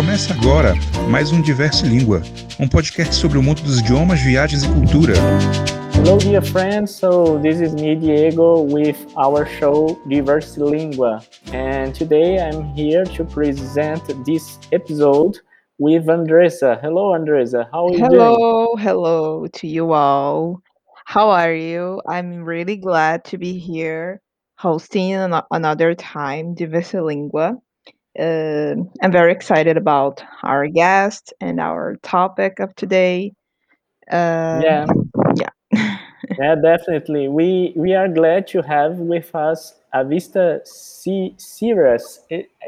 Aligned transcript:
Começa 0.00 0.32
agora 0.32 0.72
mais 1.10 1.30
um 1.30 1.42
Diverse 1.42 1.86
Língua, 1.86 2.22
um 2.58 2.66
podcast 2.66 3.14
sobre 3.14 3.36
o 3.36 3.42
mundo 3.42 3.60
dos 3.60 3.80
idiomas, 3.80 4.18
viagens 4.18 4.62
e 4.62 4.68
cultura. 4.72 5.12
Hello, 5.94 6.16
dear 6.16 6.42
friends. 6.42 6.92
So 6.92 7.38
this 7.38 7.60
is 7.60 7.74
me, 7.74 7.96
Diego, 7.96 8.62
with 8.62 8.96
our 9.14 9.46
show 9.58 10.00
Diverse 10.06 10.58
Língua, 10.58 11.20
and 11.52 11.92
today 11.92 12.38
I'm 12.38 12.72
here 12.74 13.04
to 13.14 13.26
present 13.26 14.00
this 14.24 14.58
episode 14.72 15.38
with 15.78 16.06
Andressa. 16.06 16.80
Hello, 16.80 17.12
Andressa. 17.12 17.68
How 17.70 17.88
are 17.88 17.92
you 17.92 17.98
hello, 17.98 18.68
doing? 18.68 18.78
Hello, 18.78 19.46
to 19.48 19.66
you 19.66 19.92
all. 19.92 20.62
How 21.04 21.28
are 21.28 21.52
you? 21.52 22.00
I'm 22.08 22.42
really 22.42 22.78
glad 22.78 23.26
to 23.26 23.36
be 23.36 23.58
here 23.58 24.22
hosting 24.56 25.12
an- 25.12 25.42
another 25.50 25.94
time 25.94 26.54
Diverse 26.54 26.92
Língua. 26.92 27.58
Uh, 28.20 28.74
I'm 29.02 29.12
very 29.12 29.32
excited 29.32 29.78
about 29.78 30.22
our 30.42 30.66
guest 30.68 31.32
and 31.40 31.58
our 31.58 31.96
topic 32.02 32.60
of 32.60 32.74
today. 32.76 33.32
Uh, 34.10 34.60
yeah, 34.62 34.86
yeah. 35.36 35.50
yeah, 36.38 36.54
definitely. 36.62 37.28
We 37.28 37.72
we 37.76 37.94
are 37.94 38.08
glad 38.08 38.46
to 38.48 38.60
have 38.60 38.98
with 38.98 39.34
us 39.34 39.74
Avista 39.94 40.66
C- 40.66 41.34
Siras. 41.38 42.18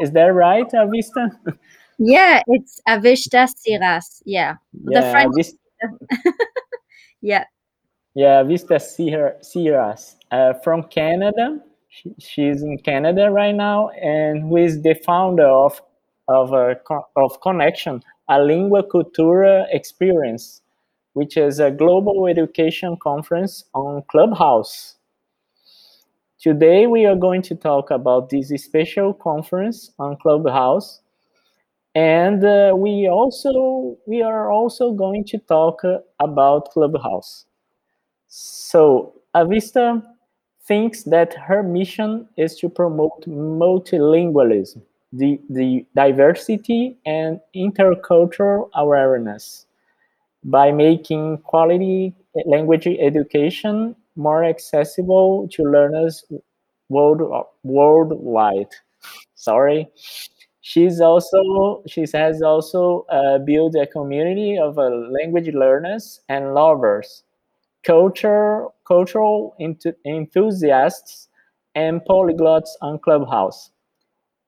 Is 0.00 0.12
that 0.12 0.32
right, 0.34 0.68
Avista? 0.72 1.30
Yeah, 1.98 2.42
it's 2.48 2.80
Avista 2.88 3.46
Siras. 3.46 4.22
Yeah, 4.24 4.56
yeah 4.72 5.00
the 5.00 5.10
French. 5.10 5.34
Avista, 5.36 5.52
yeah, 7.20 7.44
yeah, 8.14 8.42
Avista 8.42 8.80
Siras 8.80 10.16
uh, 10.30 10.54
from 10.64 10.84
Canada. 10.84 11.60
She, 11.94 12.14
she's 12.18 12.62
in 12.62 12.78
Canada 12.78 13.30
right 13.30 13.54
now, 13.54 13.90
and 13.90 14.44
who 14.44 14.56
is 14.56 14.80
the 14.82 14.94
founder 14.94 15.46
of 15.46 15.82
of 16.26 16.54
uh, 16.54 16.74
of 17.16 17.38
Connection, 17.42 18.02
a 18.30 18.42
lingua 18.42 18.82
cultura 18.82 19.66
experience, 19.70 20.62
which 21.12 21.36
is 21.36 21.60
a 21.60 21.70
global 21.70 22.26
education 22.26 22.96
conference 22.96 23.64
on 23.74 24.02
Clubhouse. 24.10 24.96
Today 26.40 26.86
we 26.86 27.04
are 27.04 27.14
going 27.14 27.42
to 27.42 27.54
talk 27.54 27.90
about 27.90 28.30
this 28.30 28.48
special 28.64 29.12
conference 29.12 29.90
on 29.98 30.16
Clubhouse, 30.16 31.02
and 31.94 32.42
uh, 32.42 32.72
we 32.74 33.06
also 33.06 33.98
we 34.06 34.22
are 34.22 34.50
also 34.50 34.92
going 34.92 35.24
to 35.26 35.36
talk 35.36 35.84
uh, 35.84 35.98
about 36.20 36.70
Clubhouse. 36.70 37.44
So 38.28 39.14
Avista 39.36 40.02
thinks 40.72 41.02
that 41.02 41.34
her 41.34 41.62
mission 41.62 42.26
is 42.38 42.56
to 42.56 42.66
promote 42.66 43.20
multilingualism, 43.28 44.80
the, 45.12 45.38
the 45.50 45.84
diversity 45.94 46.96
and 47.04 47.38
intercultural 47.54 48.70
awareness 48.74 49.66
by 50.44 50.72
making 50.72 51.36
quality 51.50 52.14
language 52.46 52.86
education 52.86 53.94
more 54.16 54.42
accessible 54.46 55.46
to 55.52 55.62
learners 55.62 56.24
world, 56.88 57.20
worldwide. 57.62 58.72
Sorry. 59.34 59.90
She's 60.62 61.02
also 61.02 61.82
she 61.86 62.06
has 62.14 62.40
also 62.40 63.04
uh, 63.10 63.38
built 63.38 63.74
a 63.74 63.86
community 63.86 64.56
of 64.56 64.78
uh, 64.78 64.88
language 65.18 65.52
learners 65.52 66.20
and 66.30 66.54
lovers 66.54 67.24
culture, 67.84 68.66
cultural 68.86 69.56
enthusiasts 70.06 71.28
and 71.74 72.00
polyglots 72.08 72.70
on 72.82 72.98
Clubhouse, 72.98 73.70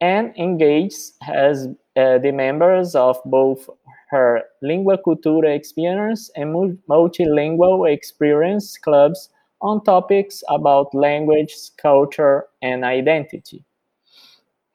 and 0.00 0.36
engages 0.38 1.14
as 1.28 1.68
uh, 1.96 2.18
the 2.18 2.32
members 2.32 2.94
of 2.94 3.18
both 3.26 3.68
her 4.10 4.42
Lingua 4.62 4.98
Cultura 4.98 5.54
experience 5.54 6.30
and 6.36 6.78
multilingual 6.88 7.92
experience 7.92 8.78
clubs 8.78 9.30
on 9.62 9.82
topics 9.84 10.42
about 10.48 10.94
language, 10.94 11.54
culture, 11.78 12.46
and 12.62 12.84
identity. 12.84 13.64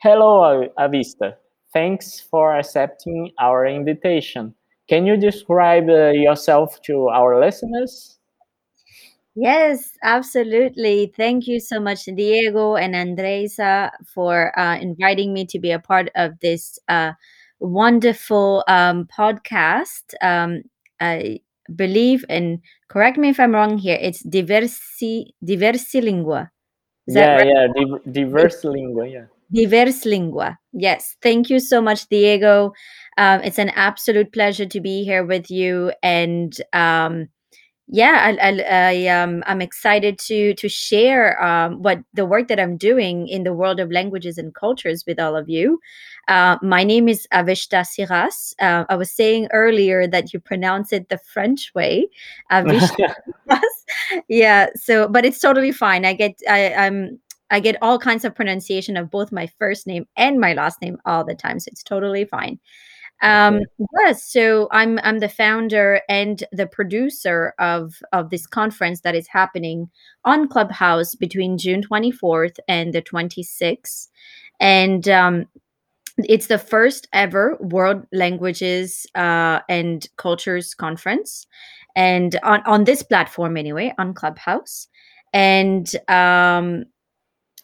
Hello, 0.01 0.67
Avista. 0.77 1.35
Thanks 1.73 2.19
for 2.19 2.57
accepting 2.57 3.31
our 3.39 3.65
invitation. 3.65 4.55
Can 4.89 5.05
you 5.05 5.15
describe 5.17 5.89
uh, 5.89 6.09
yourself 6.11 6.81
to 6.83 7.07
our 7.09 7.39
listeners? 7.39 8.18
Yes, 9.35 9.91
absolutely. 10.03 11.13
Thank 11.15 11.47
you 11.47 11.59
so 11.59 11.79
much, 11.79 12.05
Diego 12.05 12.75
and 12.75 12.93
Andresa, 12.95 13.91
for 14.13 14.57
uh, 14.59 14.77
inviting 14.77 15.33
me 15.33 15.45
to 15.47 15.59
be 15.59 15.71
a 15.71 15.79
part 15.79 16.09
of 16.15 16.39
this 16.41 16.77
uh, 16.89 17.13
wonderful 17.59 18.63
um, 18.67 19.07
podcast. 19.07 20.13
Um, 20.21 20.63
I 20.99 21.39
believe, 21.73 22.25
and 22.27 22.59
correct 22.89 23.17
me 23.17 23.29
if 23.29 23.39
I'm 23.39 23.53
wrong 23.53 23.77
here, 23.77 23.97
it's 24.01 24.23
diversi, 24.23 25.31
diversi 25.45 26.01
lingua. 26.03 26.51
Is 27.07 27.15
yeah, 27.15 27.35
right? 27.35 27.47
yeah, 27.47 27.67
Div- 27.73 28.03
diverse 28.13 28.63
lingua, 28.65 29.07
yeah. 29.07 29.25
Diverse 29.51 30.05
lingua. 30.05 30.57
Yes. 30.73 31.15
Thank 31.21 31.49
you 31.49 31.59
so 31.59 31.81
much, 31.81 32.07
Diego. 32.09 32.73
Um, 33.17 33.41
it's 33.41 33.57
an 33.59 33.69
absolute 33.69 34.31
pleasure 34.31 34.65
to 34.67 34.79
be 34.79 35.03
here 35.03 35.25
with 35.25 35.49
you. 35.49 35.91
And 36.03 36.53
um, 36.73 37.29
yeah 37.91 38.35
I, 38.39 38.49
I, 38.49 38.65
I 38.69 39.07
um 39.07 39.43
i'm 39.47 39.61
excited 39.61 40.19
to 40.19 40.53
to 40.53 40.69
share 40.69 41.41
um 41.43 41.81
what 41.81 41.99
the 42.13 42.25
work 42.25 42.47
that 42.49 42.59
i'm 42.59 42.77
doing 42.77 43.27
in 43.27 43.43
the 43.43 43.53
world 43.53 43.79
of 43.79 43.91
languages 43.91 44.37
and 44.37 44.53
cultures 44.53 45.03
with 45.07 45.19
all 45.19 45.35
of 45.35 45.49
you. 45.49 45.79
Uh, 46.27 46.57
my 46.61 46.83
name 46.83 47.09
is 47.09 47.27
avishta 47.33 47.83
siras. 47.83 48.53
Uh, 48.59 48.85
i 48.89 48.95
was 48.95 49.09
saying 49.09 49.47
earlier 49.51 50.05
that 50.05 50.31
you 50.31 50.39
pronounce 50.39 50.93
it 50.93 51.09
the 51.09 51.17
french 51.17 51.71
way 51.73 52.07
avishta 52.51 53.15
yeah 54.27 54.67
so 54.75 55.07
but 55.07 55.25
it's 55.25 55.39
totally 55.39 55.71
fine. 55.71 56.05
I 56.05 56.13
get 56.13 56.39
i 56.47 56.73
i'm 56.73 57.19
I 57.51 57.59
get 57.59 57.77
all 57.81 57.97
kinds 57.97 58.25
of 58.25 58.35
pronunciation 58.35 58.95
of 58.95 59.09
both 59.09 59.31
my 59.31 59.47
first 59.57 59.87
name 59.87 60.05
and 60.15 60.39
my 60.39 60.53
last 60.53 60.81
name 60.83 60.97
all 61.05 61.23
the 61.23 61.33
time, 61.33 61.59
so 61.59 61.69
it's 61.71 61.81
totally 61.81 62.25
fine. 62.25 62.59
Um. 63.21 63.61
Yes, 64.01 64.23
so 64.23 64.69
I'm 64.71 64.99
I'm 65.03 65.19
the 65.19 65.29
founder 65.29 66.01
and 66.07 66.43
the 66.51 66.67
producer 66.67 67.53
of 67.59 67.95
of 68.13 68.29
this 68.29 68.47
conference 68.47 69.01
that 69.01 69.15
is 69.15 69.27
happening 69.27 69.89
on 70.23 70.47
Clubhouse 70.47 71.15
between 71.15 71.57
June 71.57 71.83
24th 71.83 72.57
and 72.67 72.93
the 72.93 73.01
26th, 73.01 74.07
and 74.59 75.09
um, 75.09 75.45
it's 76.17 76.47
the 76.47 76.57
first 76.57 77.07
ever 77.11 77.57
World 77.59 78.05
Languages 78.13 79.05
uh, 79.15 79.59
and 79.67 80.07
Cultures 80.15 80.73
conference, 80.73 81.45
and 81.97 82.39
on 82.43 82.61
on 82.65 82.85
this 82.85 83.03
platform 83.03 83.57
anyway 83.57 83.93
on 83.97 84.13
Clubhouse, 84.13 84.87
and 85.33 85.93
um, 86.07 86.85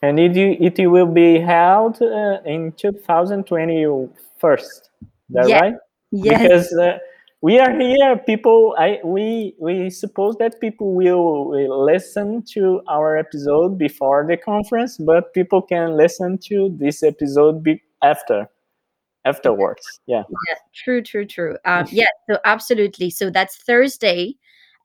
and 0.02 0.20
it 0.20 0.36
it 0.78 0.88
will 0.88 1.08
be 1.08 1.40
held 1.40 2.02
uh, 2.02 2.42
in 2.46 2.74
2021 2.74 4.10
first 4.38 4.90
that 5.30 5.48
yeah. 5.50 5.60
right? 5.60 5.74
Yes. 6.12 6.42
Because 6.42 6.74
uh, 6.74 6.98
we 7.42 7.60
are 7.60 7.78
here, 7.78 8.18
people. 8.26 8.76
I 8.78 9.00
we 9.04 9.56
we 9.60 9.90
suppose 9.90 10.36
that 10.38 10.60
people 10.60 10.94
will, 10.96 11.50
will 11.50 11.84
listen 11.86 12.44
to 12.54 12.82
our 12.88 13.18
episode 13.18 13.78
before 13.78 14.26
the 14.28 14.38
conference, 14.38 14.98
but 14.98 15.34
people 15.34 15.62
can 15.62 15.96
listen 15.96 16.38
to 16.50 16.76
this 16.80 17.04
episode 17.04 17.64
be, 17.64 17.82
after 18.02 18.50
afterwards. 19.26 20.00
Yeah. 20.08 20.24
Yeah. 20.48 20.56
True. 20.74 21.02
True. 21.02 21.26
True. 21.26 21.58
Um, 21.66 21.86
yeah. 21.92 22.06
So 22.30 22.40
absolutely. 22.46 23.10
So 23.10 23.30
that's 23.30 23.58
Thursday, 23.58 24.36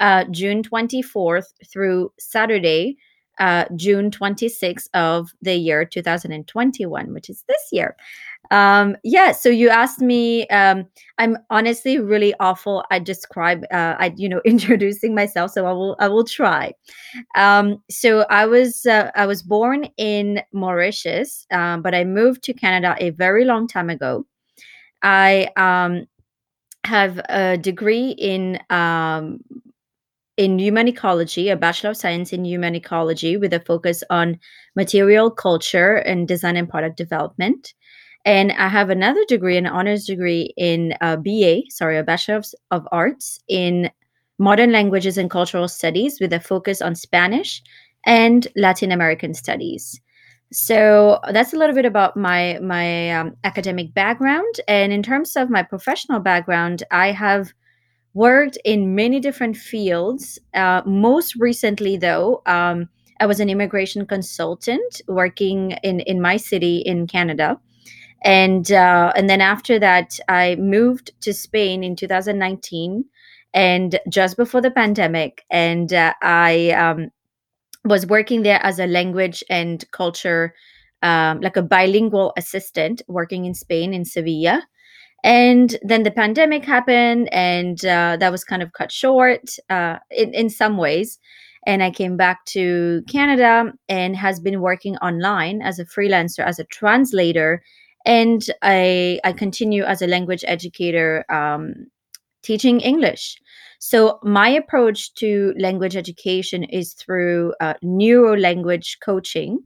uh, 0.00 0.24
June 0.30 0.62
twenty 0.62 1.02
fourth 1.02 1.52
through 1.72 2.12
Saturday, 2.18 2.98
uh, 3.40 3.64
June 3.74 4.10
26th 4.10 4.88
of 4.92 5.32
the 5.40 5.54
year 5.54 5.84
2021, 5.84 7.12
which 7.14 7.30
is 7.30 7.42
this 7.48 7.68
year. 7.72 7.96
Um, 8.50 8.96
yeah, 9.04 9.32
so 9.32 9.48
you 9.48 9.68
asked 9.68 10.00
me. 10.00 10.46
Um, 10.48 10.86
I'm 11.18 11.38
honestly 11.50 11.98
really 11.98 12.34
awful 12.40 12.84
at 12.90 13.04
describe, 13.04 13.64
uh, 13.70 13.94
I 13.98 14.12
you 14.16 14.28
know, 14.28 14.40
introducing 14.44 15.14
myself. 15.14 15.52
So 15.52 15.66
I 15.66 15.72
will, 15.72 15.96
I 16.00 16.08
will 16.08 16.24
try. 16.24 16.72
Um, 17.36 17.82
so 17.90 18.22
I 18.30 18.46
was, 18.46 18.86
uh, 18.86 19.10
I 19.14 19.26
was 19.26 19.42
born 19.42 19.84
in 19.96 20.42
Mauritius, 20.52 21.46
um, 21.52 21.82
but 21.82 21.94
I 21.94 22.04
moved 22.04 22.42
to 22.44 22.52
Canada 22.52 22.96
a 22.98 23.10
very 23.10 23.44
long 23.44 23.68
time 23.68 23.90
ago. 23.90 24.26
I 25.02 25.48
um, 25.56 26.06
have 26.84 27.20
a 27.28 27.56
degree 27.56 28.10
in 28.10 28.58
um, 28.70 29.40
in 30.36 30.58
human 30.58 30.88
ecology, 30.88 31.50
a 31.50 31.56
Bachelor 31.56 31.90
of 31.90 31.98
Science 31.98 32.32
in 32.32 32.46
human 32.46 32.74
ecology 32.74 33.36
with 33.36 33.52
a 33.52 33.60
focus 33.60 34.02
on 34.08 34.38
material 34.74 35.30
culture 35.30 35.96
and 35.96 36.26
design 36.26 36.56
and 36.56 36.68
product 36.68 36.96
development. 36.96 37.74
And 38.24 38.52
I 38.52 38.68
have 38.68 38.90
another 38.90 39.24
degree, 39.26 39.56
an 39.56 39.66
honors 39.66 40.04
degree 40.04 40.52
in 40.56 40.94
a 41.00 41.16
BA, 41.16 41.62
sorry, 41.70 41.98
a 41.98 42.02
Bachelor 42.02 42.36
of, 42.36 42.46
of 42.70 42.88
Arts 42.92 43.40
in 43.48 43.90
modern 44.38 44.72
languages 44.72 45.18
and 45.18 45.30
cultural 45.30 45.68
studies 45.68 46.18
with 46.20 46.32
a 46.32 46.40
focus 46.40 46.82
on 46.82 46.94
Spanish 46.94 47.62
and 48.06 48.48
Latin 48.56 48.92
American 48.92 49.34
studies. 49.34 50.00
So 50.52 51.20
that's 51.30 51.52
a 51.52 51.56
little 51.56 51.74
bit 51.74 51.84
about 51.84 52.16
my 52.16 52.58
my 52.60 53.12
um, 53.12 53.36
academic 53.44 53.94
background, 53.94 54.52
and 54.66 54.92
in 54.92 55.02
terms 55.02 55.36
of 55.36 55.48
my 55.48 55.62
professional 55.62 56.18
background, 56.18 56.82
I 56.90 57.12
have 57.12 57.52
worked 58.14 58.58
in 58.64 58.96
many 58.96 59.20
different 59.20 59.56
fields. 59.56 60.40
Uh, 60.52 60.82
most 60.84 61.36
recently, 61.36 61.96
though, 61.96 62.42
um, 62.46 62.88
I 63.20 63.26
was 63.26 63.38
an 63.38 63.48
immigration 63.48 64.06
consultant 64.06 65.02
working 65.06 65.72
in 65.84 66.00
in 66.00 66.20
my 66.20 66.36
city 66.36 66.78
in 66.78 67.06
Canada, 67.06 67.60
and 68.22 68.70
uh, 68.70 69.12
and 69.16 69.30
then 69.30 69.40
after 69.40 69.78
that, 69.78 70.18
I 70.28 70.56
moved 70.56 71.12
to 71.22 71.32
Spain 71.32 71.82
in 71.82 71.96
2019, 71.96 73.04
and 73.54 73.98
just 74.08 74.36
before 74.36 74.60
the 74.60 74.70
pandemic, 74.70 75.44
and 75.50 75.92
uh, 75.92 76.14
I 76.22 76.70
um, 76.72 77.10
was 77.84 78.06
working 78.06 78.42
there 78.42 78.62
as 78.62 78.78
a 78.78 78.86
language 78.86 79.42
and 79.48 79.84
culture, 79.90 80.54
um, 81.02 81.40
like 81.40 81.56
a 81.56 81.62
bilingual 81.62 82.32
assistant, 82.36 83.02
working 83.08 83.46
in 83.46 83.54
Spain 83.54 83.94
in 83.94 84.04
Sevilla. 84.04 84.66
And 85.22 85.76
then 85.82 86.02
the 86.02 86.10
pandemic 86.10 86.64
happened, 86.64 87.28
and 87.32 87.84
uh, 87.84 88.16
that 88.18 88.32
was 88.32 88.44
kind 88.44 88.62
of 88.62 88.72
cut 88.72 88.92
short 88.92 89.56
uh, 89.68 89.96
in 90.10 90.34
in 90.34 90.50
some 90.50 90.76
ways. 90.76 91.18
And 91.66 91.82
I 91.82 91.90
came 91.90 92.16
back 92.16 92.44
to 92.46 93.02
Canada 93.06 93.72
and 93.88 94.16
has 94.16 94.40
been 94.40 94.62
working 94.62 94.96
online 94.98 95.60
as 95.60 95.78
a 95.78 95.84
freelancer, 95.84 96.42
as 96.44 96.58
a 96.58 96.64
translator, 96.64 97.62
and 98.06 98.42
I 98.62 99.20
I 99.24 99.32
continue 99.32 99.84
as 99.84 100.02
a 100.02 100.06
language 100.06 100.44
educator, 100.46 101.24
um, 101.30 101.86
teaching 102.42 102.80
English. 102.80 103.36
So, 103.82 104.18
my 104.22 104.48
approach 104.50 105.14
to 105.14 105.54
language 105.58 105.96
education 105.96 106.64
is 106.64 106.92
through 106.92 107.54
uh, 107.60 107.74
neuro 107.82 108.36
language 108.36 108.98
coaching. 109.02 109.58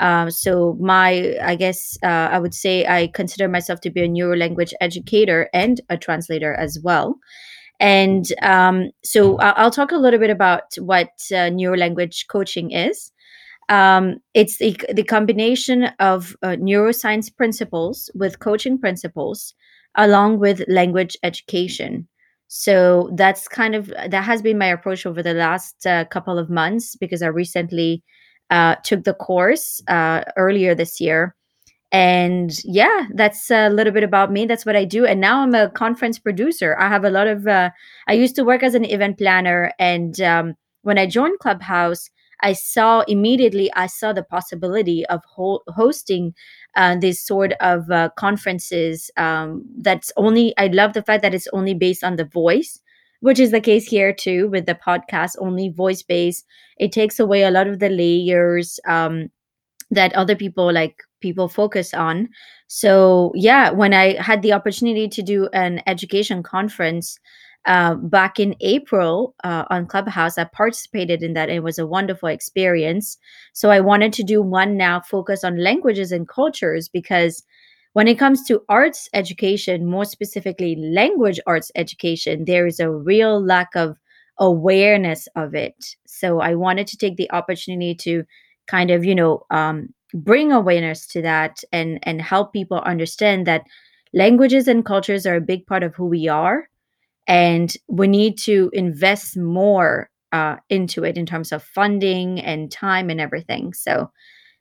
Um, 0.00 0.32
so, 0.32 0.76
my, 0.80 1.36
I 1.40 1.54
guess 1.54 1.96
uh, 2.02 2.28
I 2.32 2.40
would 2.40 2.54
say 2.54 2.84
I 2.86 3.06
consider 3.14 3.46
myself 3.48 3.80
to 3.82 3.90
be 3.90 4.02
a 4.02 4.08
neuro 4.08 4.36
language 4.36 4.74
educator 4.80 5.48
and 5.54 5.80
a 5.90 5.96
translator 5.96 6.52
as 6.54 6.80
well. 6.82 7.20
And 7.78 8.24
um, 8.42 8.90
so, 9.04 9.38
I'll 9.38 9.70
talk 9.70 9.92
a 9.92 9.96
little 9.96 10.18
bit 10.18 10.30
about 10.30 10.74
what 10.78 11.10
uh, 11.32 11.50
neuro 11.50 11.76
language 11.76 12.26
coaching 12.28 12.72
is. 12.72 13.12
Um, 13.72 14.18
it's 14.34 14.58
the, 14.58 14.76
the 14.92 15.02
combination 15.04 15.84
of 15.98 16.36
uh, 16.42 16.56
neuroscience 16.60 17.34
principles 17.34 18.10
with 18.14 18.38
coaching 18.38 18.78
principles 18.78 19.54
along 19.96 20.40
with 20.40 20.62
language 20.68 21.16
education. 21.22 22.06
So 22.48 23.10
that's 23.14 23.48
kind 23.48 23.74
of 23.74 23.86
that 23.88 24.24
has 24.24 24.42
been 24.42 24.58
my 24.58 24.66
approach 24.66 25.06
over 25.06 25.22
the 25.22 25.32
last 25.32 25.86
uh, 25.86 26.04
couple 26.06 26.38
of 26.38 26.50
months 26.50 26.96
because 26.96 27.22
I 27.22 27.28
recently 27.28 28.02
uh, 28.50 28.76
took 28.84 29.04
the 29.04 29.14
course 29.14 29.82
uh, 29.88 30.22
earlier 30.36 30.74
this 30.74 31.00
year. 31.00 31.34
And 31.92 32.52
yeah, 32.64 33.06
that's 33.14 33.50
a 33.50 33.70
little 33.70 33.92
bit 33.92 34.04
about 34.04 34.32
me. 34.32 34.46
That's 34.46 34.66
what 34.66 34.76
I 34.76 34.84
do. 34.84 35.06
And 35.06 35.20
now 35.20 35.40
I'm 35.42 35.54
a 35.54 35.70
conference 35.70 36.18
producer. 36.18 36.76
I 36.78 36.88
have 36.88 37.04
a 37.04 37.10
lot 37.10 37.26
of, 37.26 37.46
uh, 37.46 37.70
I 38.08 38.14
used 38.14 38.36
to 38.36 38.44
work 38.44 38.62
as 38.62 38.74
an 38.74 38.84
event 38.84 39.18
planner. 39.18 39.72
And 39.78 40.20
um, 40.20 40.54
when 40.82 40.98
I 40.98 41.06
joined 41.06 41.38
Clubhouse, 41.38 42.10
I 42.42 42.52
saw 42.54 43.00
immediately, 43.08 43.70
I 43.74 43.86
saw 43.86 44.12
the 44.12 44.22
possibility 44.24 45.06
of 45.06 45.20
ho- 45.26 45.62
hosting 45.68 46.34
uh, 46.76 46.96
these 46.96 47.22
sort 47.22 47.52
of 47.60 47.90
uh, 47.90 48.08
conferences 48.16 49.10
um, 49.16 49.62
that's 49.78 50.10
only 50.16 50.54
i 50.56 50.66
love 50.68 50.94
the 50.94 51.02
fact 51.02 51.22
that 51.22 51.34
it's 51.34 51.48
only 51.52 51.74
based 51.74 52.02
on 52.02 52.16
the 52.16 52.24
voice 52.24 52.80
which 53.20 53.38
is 53.38 53.50
the 53.50 53.60
case 53.60 53.86
here 53.86 54.12
too 54.12 54.48
with 54.48 54.66
the 54.66 54.74
podcast 54.74 55.36
only 55.38 55.68
voice 55.68 56.02
based. 56.02 56.44
It 56.78 56.90
takes 56.90 57.20
away 57.20 57.42
a 57.44 57.52
lot 57.52 57.68
of 57.68 57.78
the 57.78 57.88
layers 57.88 58.80
um, 58.84 59.28
that 59.90 60.14
other 60.14 60.36
people 60.36 60.72
like 60.72 60.96
people 61.20 61.48
focus 61.48 61.94
on. 61.94 62.28
So 62.68 63.32
yeah 63.34 63.70
when 63.70 63.92
i 63.94 64.20
had 64.20 64.42
the 64.42 64.52
opportunity 64.54 65.08
to 65.08 65.22
do 65.22 65.48
an 65.52 65.82
education 65.86 66.42
conference 66.42 67.18
uh, 67.66 67.94
back 67.94 68.40
in 68.40 68.54
April 68.60 69.34
uh, 69.44 69.64
on 69.70 69.86
Clubhouse. 69.86 70.38
I 70.38 70.44
participated 70.44 71.22
in 71.22 71.34
that. 71.34 71.48
It 71.50 71.62
was 71.62 71.78
a 71.78 71.86
wonderful 71.86 72.28
experience. 72.28 73.16
So 73.52 73.70
I 73.70 73.80
wanted 73.80 74.12
to 74.14 74.22
do 74.22 74.42
one 74.42 74.76
now 74.76 75.00
focus 75.00 75.44
on 75.44 75.62
languages 75.62 76.12
and 76.12 76.28
cultures 76.28 76.88
because 76.88 77.42
when 77.92 78.08
it 78.08 78.18
comes 78.18 78.44
to 78.46 78.62
arts 78.68 79.08
education, 79.12 79.86
more 79.86 80.04
specifically 80.04 80.76
language 80.76 81.38
arts 81.46 81.70
education, 81.74 82.46
there 82.46 82.66
is 82.66 82.80
a 82.80 82.90
real 82.90 83.40
lack 83.44 83.74
of 83.76 83.98
awareness 84.38 85.28
of 85.36 85.54
it. 85.54 85.96
So 86.06 86.40
I 86.40 86.54
wanted 86.54 86.86
to 86.88 86.96
take 86.96 87.16
the 87.16 87.30
opportunity 87.32 87.94
to 87.96 88.24
kind 88.66 88.90
of, 88.90 89.04
you 89.04 89.14
know, 89.14 89.44
um, 89.50 89.92
bring 90.14 90.52
awareness 90.52 91.06
to 91.06 91.22
that 91.22 91.62
and 91.72 91.98
and 92.02 92.20
help 92.20 92.52
people 92.52 92.78
understand 92.80 93.46
that 93.46 93.64
languages 94.14 94.68
and 94.68 94.84
cultures 94.84 95.26
are 95.26 95.36
a 95.36 95.40
big 95.40 95.66
part 95.66 95.82
of 95.82 95.94
who 95.94 96.06
we 96.06 96.28
are 96.28 96.68
and 97.26 97.72
we 97.88 98.08
need 98.08 98.38
to 98.38 98.70
invest 98.72 99.36
more 99.36 100.10
uh, 100.32 100.56
into 100.68 101.04
it 101.04 101.16
in 101.16 101.26
terms 101.26 101.52
of 101.52 101.62
funding 101.62 102.40
and 102.40 102.72
time 102.72 103.10
and 103.10 103.20
everything. 103.20 103.74
So 103.74 104.10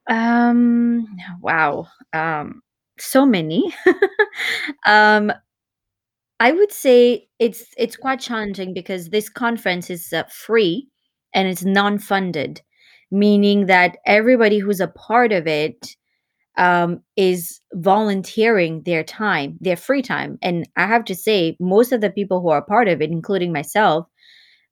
Um, 0.08 1.06
wow. 1.40 1.88
Um, 2.12 2.62
so 2.98 3.26
many. 3.26 3.74
um, 4.86 5.32
I 6.40 6.52
would 6.52 6.72
say 6.72 7.28
it's 7.38 7.64
it's 7.78 7.96
quite 7.96 8.20
challenging 8.20 8.74
because 8.74 9.08
this 9.08 9.28
conference 9.28 9.88
is 9.90 10.12
uh, 10.12 10.24
free 10.30 10.88
and 11.34 11.48
it's 11.48 11.64
non-funded, 11.64 12.60
meaning 13.10 13.66
that 13.66 13.96
everybody 14.06 14.58
who's 14.58 14.80
a 14.80 14.88
part 14.88 15.32
of 15.32 15.46
it 15.46 15.96
um, 16.58 17.02
is 17.16 17.60
volunteering 17.74 18.82
their 18.84 19.04
time, 19.04 19.58
their 19.60 19.76
free 19.76 20.02
time. 20.02 20.38
And 20.42 20.68
I 20.76 20.86
have 20.86 21.04
to 21.06 21.14
say, 21.16 21.56
most 21.60 21.92
of 21.92 22.00
the 22.02 22.10
people 22.10 22.40
who 22.42 22.50
are 22.50 22.62
part 22.62 22.88
of 22.88 23.02
it, 23.02 23.10
including 23.10 23.52
myself, 23.52 24.06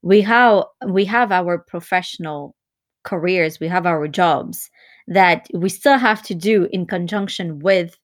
we 0.01 0.21
have 0.21 0.65
we 0.87 1.05
have 1.05 1.31
our 1.31 1.57
professional 1.59 2.55
careers, 3.03 3.59
we 3.59 3.67
have 3.67 3.85
our 3.85 4.07
jobs 4.07 4.69
that 5.07 5.47
we 5.53 5.69
still 5.69 5.97
have 5.97 6.21
to 6.23 6.35
do 6.35 6.67
in 6.71 6.85
conjunction 6.85 7.59
with 7.59 7.97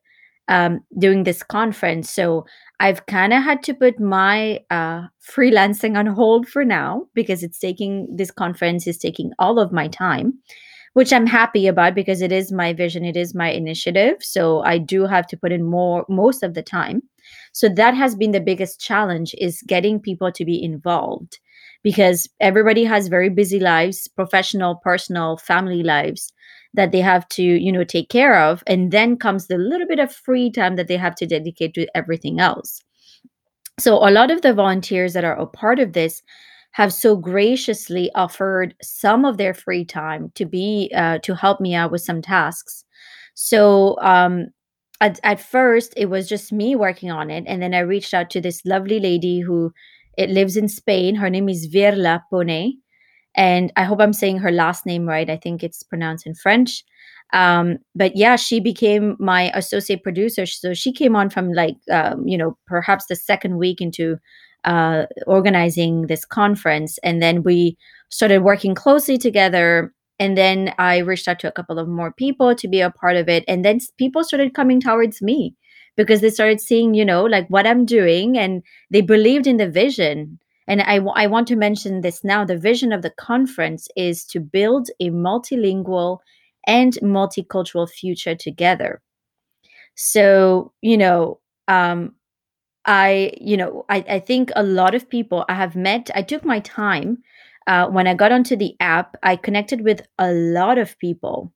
um, 0.48 0.82
doing 1.00 1.24
this 1.24 1.44
conference. 1.44 2.12
So 2.12 2.46
I've 2.80 3.06
kind 3.06 3.34
of 3.34 3.44
had 3.44 3.64
to 3.64 3.74
put 3.74 4.00
my 4.00 4.60
uh, 4.70 5.04
freelancing 5.26 5.98
on 5.98 6.08
hold 6.08 6.48
for 6.48 6.66
now 6.66 7.06
because 7.14 7.44
it's 7.44 7.60
taking 7.60 8.08
this 8.16 8.32
conference 8.32 8.86
is 8.86 8.98
taking 8.98 9.32
all 9.40 9.60
of 9.60 9.72
my 9.72 9.88
time, 9.88 10.34
which 10.94 11.14
I'm 11.14 11.28
happy 11.28 11.68
about 11.68 11.96
because 11.96 12.22
it 12.22 12.32
is 12.32 12.52
my 12.52 12.74
vision, 12.74 13.06
it 13.06 13.16
is 13.16 13.34
my 13.34 13.50
initiative. 13.50 14.18
So 14.22 14.62
I 14.64 14.78
do 14.78 15.06
have 15.06 15.26
to 15.28 15.38
put 15.38 15.52
in 15.52 15.64
more 15.64 16.06
most 16.10 16.44
of 16.44 16.54
the 16.54 16.64
time. 16.64 17.02
So 17.54 17.70
that 17.70 17.94
has 17.94 18.16
been 18.16 18.32
the 18.32 18.40
biggest 18.42 18.80
challenge 18.82 19.34
is 19.38 19.64
getting 19.68 20.00
people 20.00 20.32
to 20.34 20.44
be 20.44 20.62
involved 20.62 21.40
because 21.84 22.28
everybody 22.40 22.84
has 22.84 23.08
very 23.08 23.30
busy 23.30 23.60
lives, 23.60 24.08
professional, 24.08 24.82
personal, 24.84 25.38
family 25.38 25.82
lives 25.84 26.34
that 26.74 26.92
they 26.92 27.02
have 27.02 27.28
to 27.30 27.44
you 27.44 27.72
know 27.72 27.84
take 27.84 28.10
care 28.10 28.40
of 28.42 28.64
and 28.68 28.92
then 28.92 29.18
comes 29.18 29.48
the 29.48 29.58
little 29.58 29.88
bit 29.88 30.00
of 30.00 30.14
free 30.14 30.50
time 30.52 30.76
that 30.76 30.88
they 30.88 30.98
have 30.98 31.16
to 31.16 31.26
dedicate 31.26 31.74
to 31.74 31.88
everything 31.96 32.40
else 32.40 32.82
so 33.80 33.96
a 33.98 34.12
lot 34.12 34.32
of 34.32 34.42
the 34.42 34.54
volunteers 34.54 35.14
that 35.14 35.24
are 35.24 35.38
a 35.38 35.46
part 35.46 35.80
of 35.80 35.94
this 35.94 36.22
have 36.74 36.94
so 36.94 37.16
graciously 37.18 38.10
offered 38.16 38.74
some 38.82 39.26
of 39.26 39.38
their 39.38 39.54
free 39.54 39.84
time 39.84 40.32
to 40.36 40.46
be 40.46 40.92
uh, 40.96 41.20
to 41.20 41.36
help 41.36 41.60
me 41.60 41.74
out 41.76 41.92
with 41.92 42.02
some 42.02 42.22
tasks 42.22 42.84
so 43.34 43.98
um 44.02 44.48
at, 45.02 45.20
at 45.24 45.40
first 45.40 45.94
it 45.98 46.06
was 46.08 46.30
just 46.30 46.54
me 46.54 46.76
working 46.76 47.12
on 47.12 47.30
it 47.32 47.44
and 47.48 47.62
then 47.62 47.74
i 47.74 47.80
reached 47.80 48.14
out 48.14 48.30
to 48.30 48.40
this 48.42 48.62
lovely 48.66 49.00
lady 49.00 49.40
who 49.42 49.74
It 50.18 50.30
lives 50.30 50.58
in 50.58 50.68
Spain. 50.68 51.16
Her 51.16 51.30
name 51.30 51.50
is 51.50 51.68
Virla 51.74 52.22
Pone. 52.30 52.74
And 53.36 53.72
I 53.76 53.84
hope 53.84 54.02
I'm 54.02 54.14
saying 54.14 54.40
her 54.40 54.52
last 54.52 54.86
name 54.86 55.08
right. 55.08 55.30
I 55.30 55.38
think 55.38 55.64
it's 55.64 55.84
pronounced 55.84 56.26
in 56.26 56.36
French. 56.36 56.84
Um, 57.34 57.78
but 57.96 58.16
yeah, 58.16 58.36
she 58.36 58.60
became 58.60 59.16
my 59.20 59.52
associate 59.54 60.04
producer. 60.04 60.46
So 60.46 60.74
she 60.74 60.92
came 60.92 61.16
on 61.16 61.30
from 61.30 61.54
like, 61.54 61.76
um, 61.90 62.28
you 62.28 62.38
know, 62.38 62.58
perhaps 62.68 63.06
the 63.06 63.16
second 63.16 63.58
week 63.58 63.80
into 63.80 64.18
uh, 64.66 65.06
organizing 65.28 66.08
this 66.08 66.26
conference. 66.26 66.98
And 67.04 67.22
then 67.22 67.44
we 67.44 67.78
started 68.10 68.44
working 68.44 68.76
closely 68.76 69.18
together. 69.18 69.94
And 70.20 70.38
then 70.38 70.74
I 70.78 70.98
reached 70.98 71.28
out 71.28 71.40
to 71.40 71.48
a 71.48 71.54
couple 71.54 71.80
of 71.80 71.88
more 71.88 72.12
people 72.12 72.54
to 72.54 72.68
be 72.68 72.82
a 72.82 72.92
part 72.92 73.16
of 73.16 73.30
it. 73.30 73.44
And 73.48 73.64
then 73.64 73.80
people 73.98 74.24
started 74.24 74.54
coming 74.54 74.82
towards 74.82 75.22
me 75.22 75.56
because 75.96 76.22
they 76.22 76.30
started 76.30 76.62
seeing, 76.62 76.94
you 76.94 77.06
know, 77.06 77.24
like 77.24 77.48
what 77.48 77.66
I'm 77.66 77.86
doing 77.86 78.38
and 78.38 78.62
they 78.92 79.02
believed 79.02 79.48
in 79.48 79.58
the 79.58 79.70
vision. 79.70 80.38
And 80.68 80.82
I, 80.82 80.98
I 81.16 81.28
want 81.28 81.48
to 81.50 81.56
mention 81.56 82.02
this 82.02 82.24
now. 82.24 82.46
The 82.46 82.58
vision 82.58 82.92
of 82.94 83.02
the 83.02 83.10
conference 83.10 83.88
is 83.96 84.24
to 84.26 84.40
build 84.40 84.90
a 85.00 85.10
multilingual 85.10 86.20
and 86.68 86.94
multicultural 87.02 87.90
future 87.90 88.36
together. 88.36 89.02
So, 89.96 90.72
you 90.82 90.98
know, 90.98 91.40
um, 91.68 92.16
I, 92.86 93.34
you 93.40 93.58
know, 93.58 93.86
I, 93.90 94.06
I 94.08 94.20
think 94.20 94.52
a 94.56 94.64
lot 94.64 94.96
of 94.96 95.10
people 95.10 95.46
I 95.50 95.56
have 95.56 95.76
met, 95.76 96.10
I 96.16 96.22
took 96.22 96.46
my 96.46 96.60
time 96.62 97.18
uh, 97.68 97.88
when 97.88 98.08
I 98.08 98.14
got 98.14 98.32
onto 98.32 98.56
the 98.56 98.76
app, 98.80 99.16
I 99.24 99.36
connected 99.36 99.82
with 99.82 100.02
a 100.18 100.32
lot 100.32 100.78
of 100.78 100.98
people. 101.00 101.54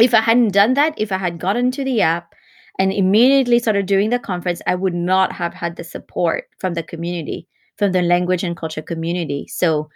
If 0.00 0.14
I 0.14 0.20
hadn't 0.20 0.52
done 0.52 0.74
that, 0.74 0.94
if 0.96 1.12
I 1.12 1.18
had 1.18 1.38
gotten 1.38 1.70
to 1.72 1.84
the 1.84 2.00
app 2.00 2.34
and 2.78 2.92
immediately 2.92 3.58
started 3.58 3.86
doing 3.86 4.10
the 4.10 4.18
conference, 4.18 4.60
I 4.66 4.74
would 4.74 4.94
not 4.94 5.32
have 5.32 5.54
had 5.54 5.76
the 5.76 5.84
support 5.84 6.44
from 6.58 6.74
the 6.74 6.82
community, 6.82 7.48
from 7.76 7.92
the 7.92 8.02
language 8.02 8.42
and 8.42 8.56
culture 8.56 8.82
community. 8.82 9.46
So 9.48 9.88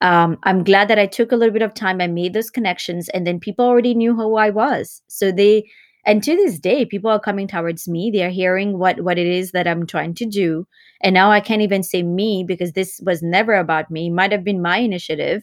um, 0.00 0.38
I'm 0.42 0.62
glad 0.64 0.88
that 0.88 0.98
I 0.98 1.06
took 1.06 1.32
a 1.32 1.36
little 1.36 1.52
bit 1.52 1.62
of 1.62 1.74
time. 1.74 2.00
I 2.00 2.06
made 2.06 2.34
those 2.34 2.50
connections, 2.50 3.08
and 3.10 3.26
then 3.26 3.40
people 3.40 3.64
already 3.64 3.94
knew 3.94 4.14
who 4.14 4.36
I 4.36 4.50
was. 4.50 5.02
So 5.06 5.32
they, 5.32 5.68
and 6.04 6.22
to 6.22 6.36
this 6.36 6.58
day, 6.58 6.84
people 6.84 7.10
are 7.10 7.20
coming 7.20 7.48
towards 7.48 7.88
me. 7.88 8.10
They 8.10 8.22
are 8.22 8.30
hearing 8.30 8.78
what 8.78 9.00
what 9.00 9.18
it 9.18 9.26
is 9.26 9.52
that 9.52 9.66
I'm 9.66 9.86
trying 9.86 10.14
to 10.14 10.26
do, 10.26 10.66
and 11.00 11.14
now 11.14 11.30
I 11.30 11.40
can't 11.40 11.62
even 11.62 11.82
say 11.82 12.02
me 12.02 12.44
because 12.46 12.72
this 12.72 13.00
was 13.04 13.22
never 13.22 13.54
about 13.54 13.90
me. 13.90 14.08
It 14.08 14.12
might 14.12 14.32
have 14.32 14.44
been 14.44 14.60
my 14.60 14.78
initiative, 14.78 15.42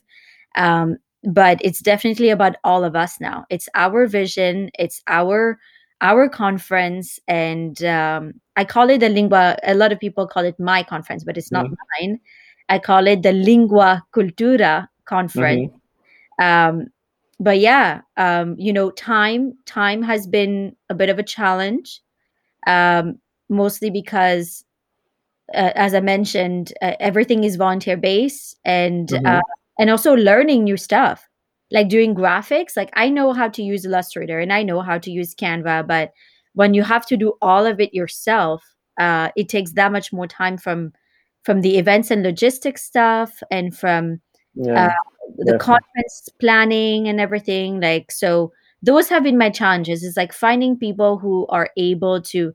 um, 0.55 0.97
but 1.23 1.57
it's 1.61 1.79
definitely 1.79 2.29
about 2.29 2.55
all 2.63 2.83
of 2.83 2.95
us 2.95 3.19
now. 3.19 3.45
It's 3.49 3.69
our 3.73 4.05
vision. 4.05 4.69
It's 4.77 5.01
our 5.07 5.57
our 6.03 6.29
conference 6.29 7.17
and 7.27 7.83
um, 7.85 8.33
i 8.55 8.63
call 8.63 8.89
it 8.89 8.99
the 8.99 9.09
lingua 9.09 9.57
a 9.63 9.73
lot 9.73 9.91
of 9.91 9.99
people 9.99 10.27
call 10.27 10.43
it 10.43 10.59
my 10.59 10.83
conference 10.83 11.23
but 11.23 11.37
it's 11.37 11.51
not 11.51 11.65
mm-hmm. 11.65 12.07
mine 12.07 12.19
i 12.69 12.77
call 12.77 13.07
it 13.07 13.23
the 13.23 13.31
lingua 13.31 14.03
cultura 14.13 14.87
conference 15.05 15.71
mm-hmm. 16.39 16.77
um, 16.79 16.87
but 17.39 17.57
yeah 17.57 18.01
um, 18.17 18.55
you 18.59 18.71
know 18.71 18.91
time 18.91 19.53
time 19.65 20.03
has 20.03 20.27
been 20.27 20.75
a 20.89 20.93
bit 20.93 21.09
of 21.09 21.17
a 21.17 21.23
challenge 21.23 22.01
um, 22.67 23.17
mostly 23.49 23.89
because 23.89 24.65
uh, 25.55 25.71
as 25.75 25.95
i 25.95 26.01
mentioned 26.01 26.73
uh, 26.81 26.93
everything 26.99 27.43
is 27.45 27.55
volunteer 27.55 27.97
based 27.97 28.57
and 28.65 29.09
mm-hmm. 29.09 29.25
uh, 29.25 29.41
and 29.79 29.89
also 29.89 30.13
learning 30.13 30.65
new 30.65 30.77
stuff 30.77 31.27
like 31.73 31.89
doing 31.89 32.15
graphics 32.15 32.77
like 32.77 32.89
i 32.93 33.09
know 33.09 33.33
how 33.33 33.49
to 33.49 33.61
use 33.61 33.85
illustrator 33.85 34.39
and 34.39 34.53
i 34.53 34.63
know 34.63 34.81
how 34.81 34.97
to 34.97 35.11
use 35.11 35.35
canva 35.35 35.85
but 35.85 36.11
when 36.53 36.73
you 36.73 36.83
have 36.83 37.05
to 37.05 37.17
do 37.17 37.33
all 37.41 37.65
of 37.65 37.79
it 37.79 37.93
yourself 37.93 38.63
uh, 38.99 39.29
it 39.35 39.49
takes 39.49 39.73
that 39.73 39.91
much 39.91 40.13
more 40.13 40.27
time 40.27 40.55
from 40.57 40.93
from 41.41 41.61
the 41.61 41.77
events 41.77 42.11
and 42.11 42.23
logistics 42.23 42.83
stuff 42.83 43.41
and 43.49 43.75
from 43.75 44.21
yeah, 44.53 44.85
uh, 44.85 44.93
the 45.39 45.57
conference 45.57 46.29
planning 46.39 47.07
and 47.07 47.19
everything 47.19 47.81
like 47.81 48.11
so 48.11 48.51
those 48.83 49.07
have 49.07 49.23
been 49.23 49.37
my 49.37 49.49
challenges. 49.49 50.03
Is 50.03 50.17
like 50.17 50.33
finding 50.33 50.77
people 50.77 51.17
who 51.17 51.47
are 51.47 51.69
able 51.77 52.21
to 52.21 52.53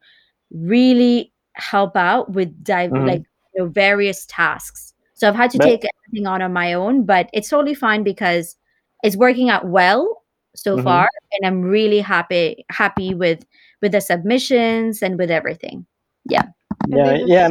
really 0.53 1.33
help 1.55 1.97
out 1.97 2.33
with 2.33 2.63
dive 2.63 2.91
mm-hmm. 2.91 3.07
like 3.07 3.23
you 3.55 3.65
know, 3.65 3.69
various 3.69 4.27
tasks. 4.27 4.95
So 5.15 5.27
i've 5.29 5.35
had 5.35 5.51
to 5.51 5.59
but, 5.59 5.65
take 5.65 5.85
everything 6.07 6.29
on 6.29 6.43
on 6.43 6.53
my 6.53 6.75
own 6.75 7.05
but 7.05 7.29
it's 7.33 7.49
totally 7.49 7.75
fine 7.75 8.05
because 8.05 8.57
it's 9.03 9.17
working 9.17 9.51
out 9.51 9.67
well 9.67 10.23
so 10.55 10.75
mm-hmm. 10.75 10.85
far 10.85 11.09
and 11.33 11.47
i'm 11.47 11.63
really 11.63 12.01
happy 12.01 12.65
happy 12.71 13.15
with 13.15 13.45
with 13.81 13.93
the 13.93 14.01
submissions 14.01 15.03
and 15.03 15.19
with 15.19 15.31
everything. 15.31 15.87
Yeah. 16.29 16.43
Yeah 16.89 17.19
yeah 17.27 17.49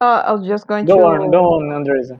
uh, 0.00 0.22
i 0.26 0.32
was 0.32 0.46
just 0.46 0.66
going 0.66 0.86
go 0.86 0.96
to 0.96 1.04
on 1.04 1.30
go 1.30 1.44
on 1.54 1.72
andres 1.72 2.10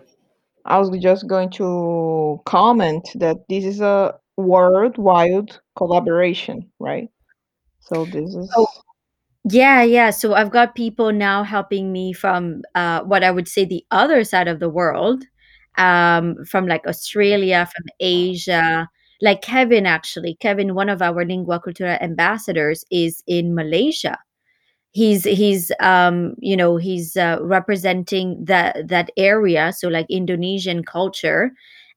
i 0.64 0.78
was 0.78 0.90
just 1.00 1.26
going 1.26 1.50
to 1.50 2.40
comment 2.44 3.08
that 3.14 3.36
this 3.48 3.64
is 3.64 3.80
a 3.80 4.14
worldwide 4.36 5.50
collaboration 5.76 6.70
right? 6.78 7.08
So 7.80 8.04
this 8.04 8.34
is 8.34 8.52
oh, 8.56 8.68
yeah 9.50 9.82
yeah. 9.82 10.10
So 10.10 10.34
i've 10.34 10.50
got 10.50 10.74
people 10.74 11.12
now 11.12 11.42
helping 11.42 11.92
me 11.92 12.12
from 12.12 12.62
uh, 12.74 13.02
what 13.02 13.24
i 13.24 13.30
would 13.30 13.48
say 13.48 13.64
the 13.64 13.84
other 13.90 14.24
side 14.24 14.48
of 14.48 14.60
the 14.60 14.68
world 14.68 15.24
um, 15.76 16.44
from 16.44 16.66
like 16.66 16.86
Australia, 16.86 17.68
from 17.74 17.86
Asia. 18.00 18.88
Like 19.22 19.42
Kevin, 19.42 19.84
actually, 19.86 20.36
Kevin, 20.40 20.74
one 20.74 20.88
of 20.88 21.02
our 21.02 21.24
Lingua 21.24 21.60
Cultura 21.60 22.00
ambassadors, 22.02 22.84
is 22.90 23.22
in 23.26 23.54
Malaysia. 23.54 24.18
He's 24.92 25.24
he's 25.24 25.70
um, 25.80 26.34
you 26.38 26.56
know 26.56 26.76
he's 26.76 27.16
uh, 27.16 27.38
representing 27.42 28.44
that 28.46 28.88
that 28.88 29.10
area, 29.16 29.72
so 29.72 29.88
like 29.88 30.06
Indonesian 30.10 30.82
culture, 30.84 31.52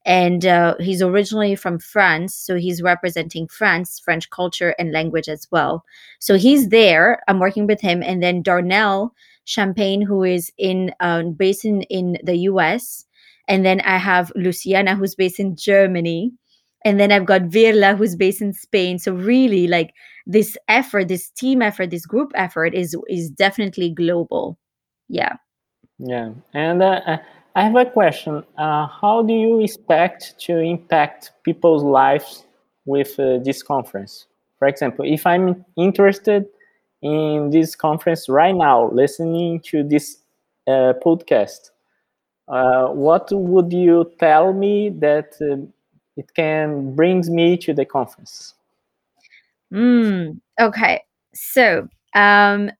and 0.06 0.46
uh, 0.46 0.76
he's 0.78 1.02
originally 1.02 1.56
from 1.56 1.78
France, 1.78 2.34
so 2.34 2.56
he's 2.56 2.82
representing 2.82 3.48
France, 3.48 3.98
French 3.98 4.30
culture 4.30 4.74
and 4.78 4.92
language 4.92 5.28
as 5.28 5.48
well. 5.50 5.84
So 6.20 6.36
he's 6.36 6.68
there. 6.68 7.22
I'm 7.26 7.40
working 7.40 7.66
with 7.66 7.80
him, 7.80 8.02
and 8.02 8.22
then 8.22 8.42
Darnell 8.42 9.12
Champagne, 9.44 10.02
who 10.02 10.22
is 10.22 10.52
in 10.56 10.92
uh, 11.00 11.22
based 11.24 11.64
in 11.64 11.82
in 11.82 12.18
the 12.22 12.36
U.S. 12.52 13.06
And 13.48 13.64
then 13.64 13.80
I 13.82 13.98
have 13.98 14.32
Luciana, 14.34 14.96
who's 14.96 15.14
based 15.14 15.38
in 15.38 15.56
Germany. 15.56 16.32
And 16.84 17.00
then 17.00 17.12
I've 17.12 17.26
got 17.26 17.42
Virla, 17.42 17.96
who's 17.96 18.16
based 18.16 18.42
in 18.42 18.52
Spain. 18.52 18.98
So 18.98 19.12
really, 19.12 19.66
like 19.66 19.94
this 20.26 20.56
effort, 20.68 21.08
this 21.08 21.30
team 21.30 21.62
effort, 21.62 21.90
this 21.90 22.06
group 22.06 22.32
effort 22.34 22.74
is 22.74 22.96
is 23.08 23.30
definitely 23.30 23.90
global. 23.90 24.58
Yeah. 25.08 25.36
Yeah, 25.98 26.30
and 26.52 26.82
uh, 26.82 27.00
uh, 27.06 27.16
I 27.54 27.62
have 27.62 27.76
a 27.76 27.84
question. 27.84 28.42
Uh, 28.58 28.88
how 28.88 29.22
do 29.22 29.32
you 29.32 29.60
expect 29.60 30.34
to 30.40 30.58
impact 30.58 31.30
people's 31.44 31.84
lives 31.84 32.44
with 32.84 33.18
uh, 33.20 33.38
this 33.38 33.62
conference? 33.62 34.26
For 34.58 34.66
example, 34.66 35.04
if 35.04 35.24
I'm 35.24 35.64
interested 35.76 36.46
in 37.00 37.50
this 37.50 37.76
conference 37.76 38.28
right 38.28 38.54
now, 38.54 38.90
listening 38.90 39.60
to 39.66 39.84
this 39.84 40.18
uh, 40.66 40.94
podcast, 41.04 41.70
uh, 42.48 42.88
what 42.88 43.28
would 43.32 43.72
you 43.72 44.10
tell 44.18 44.52
me 44.52 44.90
that 44.90 45.34
uh, 45.40 45.56
it 46.16 46.32
can 46.34 46.94
brings 46.94 47.30
me 47.30 47.56
to 47.58 47.72
the 47.72 47.84
conference? 47.84 48.54
Mm, 49.72 50.40
okay, 50.60 51.02
so 51.34 51.88
um, 52.14 52.70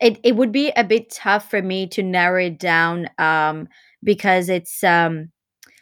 it 0.00 0.18
it 0.22 0.36
would 0.36 0.52
be 0.52 0.70
a 0.76 0.84
bit 0.84 1.10
tough 1.10 1.50
for 1.50 1.62
me 1.62 1.86
to 1.88 2.02
narrow 2.02 2.44
it 2.44 2.58
down 2.58 3.08
um, 3.18 3.68
because 4.02 4.48
it's 4.48 4.84
um, 4.84 5.30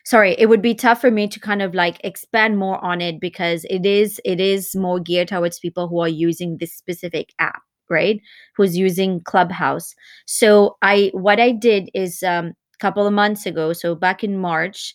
sorry 0.05 0.35
it 0.39 0.47
would 0.47 0.63
be 0.63 0.75
tough 0.75 1.01
for 1.01 1.11
me 1.11 1.29
to 1.29 1.41
kind 1.41 1.63
of 1.63 1.75
like 1.75 2.01
expand 2.05 2.59
more 2.59 2.83
on 2.85 3.01
it 3.01 3.21
because 3.21 3.67
it 3.69 3.85
is 3.85 4.21
it 4.25 4.41
is 4.41 4.75
more 4.77 5.01
geared 5.01 5.29
towards 5.29 5.59
people 5.59 5.89
who 5.89 6.01
are 6.01 6.09
using 6.09 6.59
this 6.59 6.73
specific 6.73 7.33
app 7.39 7.63
right? 7.91 8.21
Who's 8.57 8.77
using 8.77 9.21
clubhouse. 9.23 9.95
So 10.27 10.77
i 10.83 11.11
what 11.15 11.41
i 11.41 11.53
did 11.53 11.91
is 11.95 12.23
um 12.23 12.55
couple 12.79 13.07
of 13.07 13.13
months 13.13 13.47
ago, 13.47 13.73
so 13.73 13.95
back 13.95 14.25
in 14.25 14.39
March, 14.39 14.95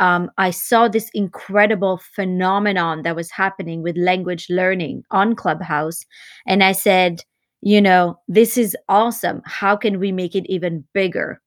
um, 0.00 0.30
I 0.38 0.50
saw 0.50 0.88
this 0.88 1.10
incredible 1.14 2.00
phenomenon 2.14 3.02
that 3.02 3.16
was 3.16 3.30
happening 3.30 3.82
with 3.82 3.96
language 3.96 4.46
learning 4.50 5.04
on 5.10 5.36
Clubhouse. 5.36 6.04
And 6.46 6.64
I 6.64 6.72
said, 6.72 7.22
you 7.60 7.80
know, 7.80 8.18
this 8.28 8.58
is 8.58 8.76
awesome. 8.88 9.40
How 9.44 9.76
can 9.76 9.98
we 9.98 10.12
make 10.12 10.34
it 10.34 10.46
even 10.48 10.84
bigger? 10.92 11.40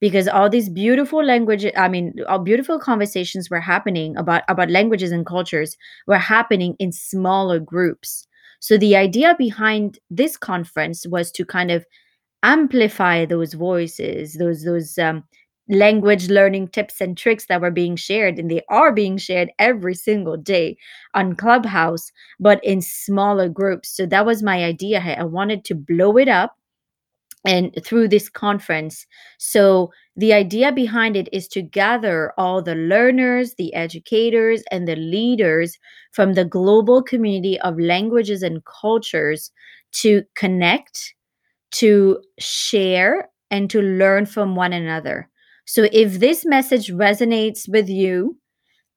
Because 0.00 0.28
all 0.28 0.48
these 0.48 0.68
beautiful 0.68 1.24
language, 1.24 1.66
I 1.76 1.88
mean, 1.88 2.14
all 2.28 2.38
beautiful 2.38 2.78
conversations 2.78 3.50
were 3.50 3.60
happening 3.60 4.16
about, 4.16 4.44
about 4.48 4.70
languages 4.70 5.10
and 5.10 5.26
cultures 5.26 5.76
were 6.06 6.18
happening 6.18 6.76
in 6.78 6.92
smaller 6.92 7.58
groups. 7.58 8.26
So 8.60 8.78
the 8.78 8.96
idea 8.96 9.34
behind 9.36 9.98
this 10.08 10.36
conference 10.36 11.04
was 11.06 11.32
to 11.32 11.44
kind 11.44 11.70
of 11.72 11.84
amplify 12.42 13.24
those 13.24 13.54
voices 13.54 14.34
those 14.34 14.62
those 14.64 14.96
um, 14.98 15.24
language 15.70 16.28
learning 16.30 16.66
tips 16.68 17.00
and 17.00 17.16
tricks 17.18 17.46
that 17.46 17.60
were 17.60 17.70
being 17.70 17.94
shared 17.96 18.38
and 18.38 18.50
they 18.50 18.62
are 18.70 18.92
being 18.92 19.18
shared 19.18 19.50
every 19.58 19.94
single 19.94 20.36
day 20.36 20.76
on 21.14 21.36
clubhouse 21.36 22.10
but 22.40 22.62
in 22.64 22.80
smaller 22.80 23.48
groups 23.48 23.90
so 23.90 24.06
that 24.06 24.24
was 24.24 24.42
my 24.42 24.64
idea 24.64 25.00
i 25.18 25.24
wanted 25.24 25.64
to 25.64 25.74
blow 25.74 26.16
it 26.16 26.28
up 26.28 26.54
and 27.44 27.72
through 27.84 28.08
this 28.08 28.28
conference. 28.28 29.06
So 29.38 29.90
the 30.16 30.32
idea 30.32 30.72
behind 30.72 31.16
it 31.16 31.28
is 31.32 31.46
to 31.48 31.62
gather 31.62 32.32
all 32.36 32.62
the 32.62 32.74
learners, 32.74 33.54
the 33.54 33.72
educators, 33.74 34.62
and 34.70 34.88
the 34.88 34.96
leaders 34.96 35.78
from 36.12 36.34
the 36.34 36.44
global 36.44 37.02
community 37.02 37.58
of 37.60 37.78
languages 37.78 38.42
and 38.42 38.64
cultures 38.64 39.52
to 39.92 40.24
connect, 40.34 41.14
to 41.72 42.20
share, 42.38 43.28
and 43.50 43.70
to 43.70 43.80
learn 43.80 44.26
from 44.26 44.56
one 44.56 44.72
another. 44.72 45.28
So 45.66 45.88
if 45.92 46.18
this 46.18 46.44
message 46.44 46.90
resonates 46.90 47.68
with 47.68 47.88
you, 47.88 48.38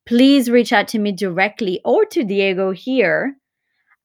please 0.05 0.49
reach 0.49 0.73
out 0.73 0.87
to 0.89 0.99
me 0.99 1.11
directly 1.11 1.81
or 1.85 2.05
to 2.05 2.23
Diego 2.23 2.71
here. 2.71 3.35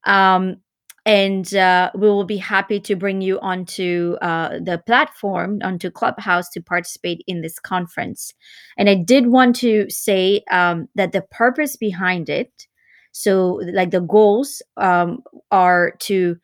Um, 0.05 0.57
and 1.05 1.55
uh, 1.55 1.93
we 1.95 2.09
will 2.09 2.25
be 2.25 2.37
happy 2.37 2.81
to 2.81 2.97
bring 2.97 3.21
you 3.21 3.39
onto 3.39 4.17
uh, 4.21 4.59
the 4.61 4.83
platform, 4.87 5.61
onto 5.63 5.89
Clubhouse 5.91 6.49
to 6.51 6.61
participate 6.61 7.23
in 7.29 7.43
this 7.43 7.61
conference. 7.61 8.35
And 8.77 8.91
I 8.91 8.97
did 8.97 9.29
want 9.29 9.55
to 9.57 9.89
say 9.89 10.43
um, 10.51 10.89
that 10.97 11.13
the 11.13 11.23
purpose 11.31 11.77
behind 11.77 12.29
it, 12.29 12.67
so 13.13 13.61
like 13.73 13.93
the 13.93 14.01
goals 14.01 14.61
um, 14.77 15.21
are 15.53 15.93
to 16.01 16.37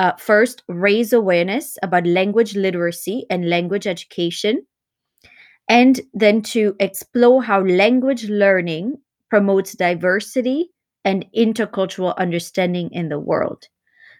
uh, 0.00 0.14
first 0.16 0.64
raise 0.68 1.12
awareness 1.12 1.78
about 1.82 2.06
language 2.06 2.56
literacy 2.56 3.26
and 3.30 3.50
language 3.50 3.86
education, 3.86 4.66
and 5.68 6.00
then 6.14 6.42
to 6.42 6.74
explore 6.80 7.42
how 7.42 7.62
language 7.62 8.28
learning 8.30 8.96
promotes 9.28 9.74
diversity 9.74 10.70
and 11.04 11.26
intercultural 11.36 12.16
understanding 12.16 12.90
in 12.92 13.10
the 13.10 13.20
world. 13.20 13.68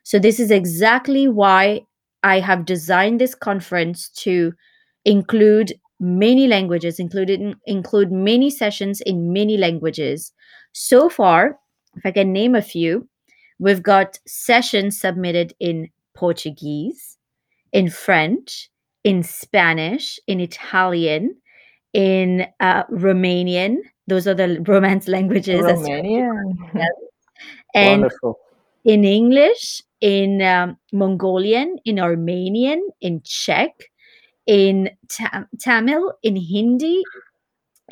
So, 0.04 0.18
this 0.18 0.40
is 0.40 0.50
exactly 0.50 1.28
why 1.28 1.82
I 2.24 2.40
have 2.40 2.66
designed 2.66 3.20
this 3.20 3.36
conference 3.36 4.10
to 4.24 4.54
include 5.06 5.74
many 6.00 6.48
languages, 6.48 7.00
included 7.00 7.56
include 7.66 8.12
many 8.12 8.50
sessions 8.50 9.02
in 9.02 9.32
many 9.32 9.58
languages. 9.58 10.32
So 10.72 11.10
far, 11.10 11.58
if 11.96 12.06
I 12.06 12.12
can 12.12 12.32
name 12.32 12.56
a 12.56 12.62
few, 12.62 13.09
we've 13.60 13.82
got 13.82 14.18
sessions 14.26 14.98
submitted 14.98 15.54
in 15.60 15.88
Portuguese, 16.14 17.18
in 17.72 17.88
French, 17.88 18.68
in 19.04 19.22
Spanish, 19.22 20.18
in 20.26 20.40
Italian, 20.40 21.36
in 21.92 22.46
uh, 22.58 22.84
Romanian. 22.90 23.76
Those 24.08 24.26
are 24.26 24.34
the 24.34 24.60
Romance 24.66 25.06
languages. 25.06 25.60
Romanian. 25.60 26.54
And 27.74 28.02
Wonderful. 28.02 28.38
in 28.84 29.04
English, 29.04 29.82
in 30.00 30.42
um, 30.42 30.76
Mongolian, 30.92 31.78
in 31.84 32.00
Armenian, 32.00 32.88
in 33.00 33.20
Czech, 33.22 33.70
in 34.46 34.90
Tam- 35.08 35.46
Tamil, 35.60 36.12
in 36.22 36.34
Hindi, 36.34 37.02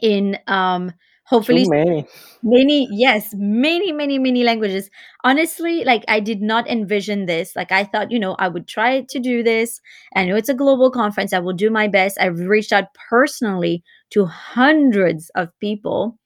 in 0.02 0.36
um, 0.48 0.92
hopefully 1.28 1.64
Too 1.64 1.68
many. 1.68 2.06
many 2.42 2.88
yes 2.92 3.30
many 3.34 3.92
many 3.92 4.18
many 4.18 4.44
languages. 4.44 4.90
Honestly 5.24 5.84
like 5.84 6.04
i 6.08 6.20
did 6.20 6.40
not 6.42 6.68
envision 6.68 7.26
this. 7.26 7.54
Like 7.56 7.72
i 7.72 7.84
thought 7.84 8.10
you 8.12 8.18
know 8.18 8.34
i 8.38 8.48
would 8.48 8.68
try 8.68 9.02
to 9.02 9.18
do 9.18 9.42
this. 9.42 9.80
I 10.16 10.24
know 10.24 10.36
it's 10.36 10.48
a 10.48 10.54
global 10.54 10.90
conference. 10.90 11.32
I 11.32 11.40
will 11.40 11.52
do 11.54 11.70
my 11.70 11.88
best. 11.88 12.18
I've 12.20 12.38
reached 12.40 12.72
out 12.72 12.86
personally 13.10 13.82
to 14.10 14.26
hundreds 14.26 15.30
of 15.34 15.48
people 15.60 16.18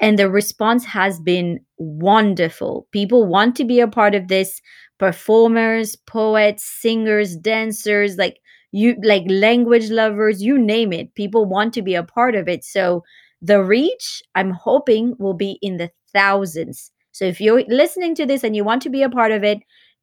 and 0.00 0.18
the 0.18 0.30
response 0.30 0.84
has 0.86 1.20
been 1.20 1.60
wonderful. 1.78 2.86
People 2.92 3.26
want 3.26 3.56
to 3.56 3.64
be 3.64 3.80
a 3.80 3.88
part 3.88 4.14
of 4.14 4.28
this. 4.28 4.60
Performers 4.98 5.94
poets 5.96 6.64
singers 6.64 7.36
dancers 7.36 8.16
like 8.16 8.38
you 8.72 8.96
like 9.02 9.22
language 9.28 9.90
lovers 9.90 10.42
you 10.42 10.58
name 10.58 10.92
it. 10.92 11.14
People 11.14 11.44
want 11.46 11.72
to 11.74 11.82
be 11.82 11.94
a 11.94 12.02
part 12.02 12.34
of 12.34 12.48
it. 12.48 12.64
So 12.64 13.04
the 13.40 13.62
reach 13.62 14.22
i'm 14.34 14.50
hoping 14.50 15.14
will 15.18 15.34
be 15.34 15.58
in 15.62 15.76
the 15.76 15.90
thousands. 16.12 16.90
So 17.12 17.24
if 17.24 17.40
you're 17.40 17.62
listening 17.68 18.14
to 18.14 18.24
this 18.26 18.44
and 18.44 18.56
you 18.56 18.64
want 18.64 18.80
to 18.82 18.90
be 18.90 19.02
a 19.02 19.10
part 19.10 19.32
of 19.32 19.44
it 19.44 19.58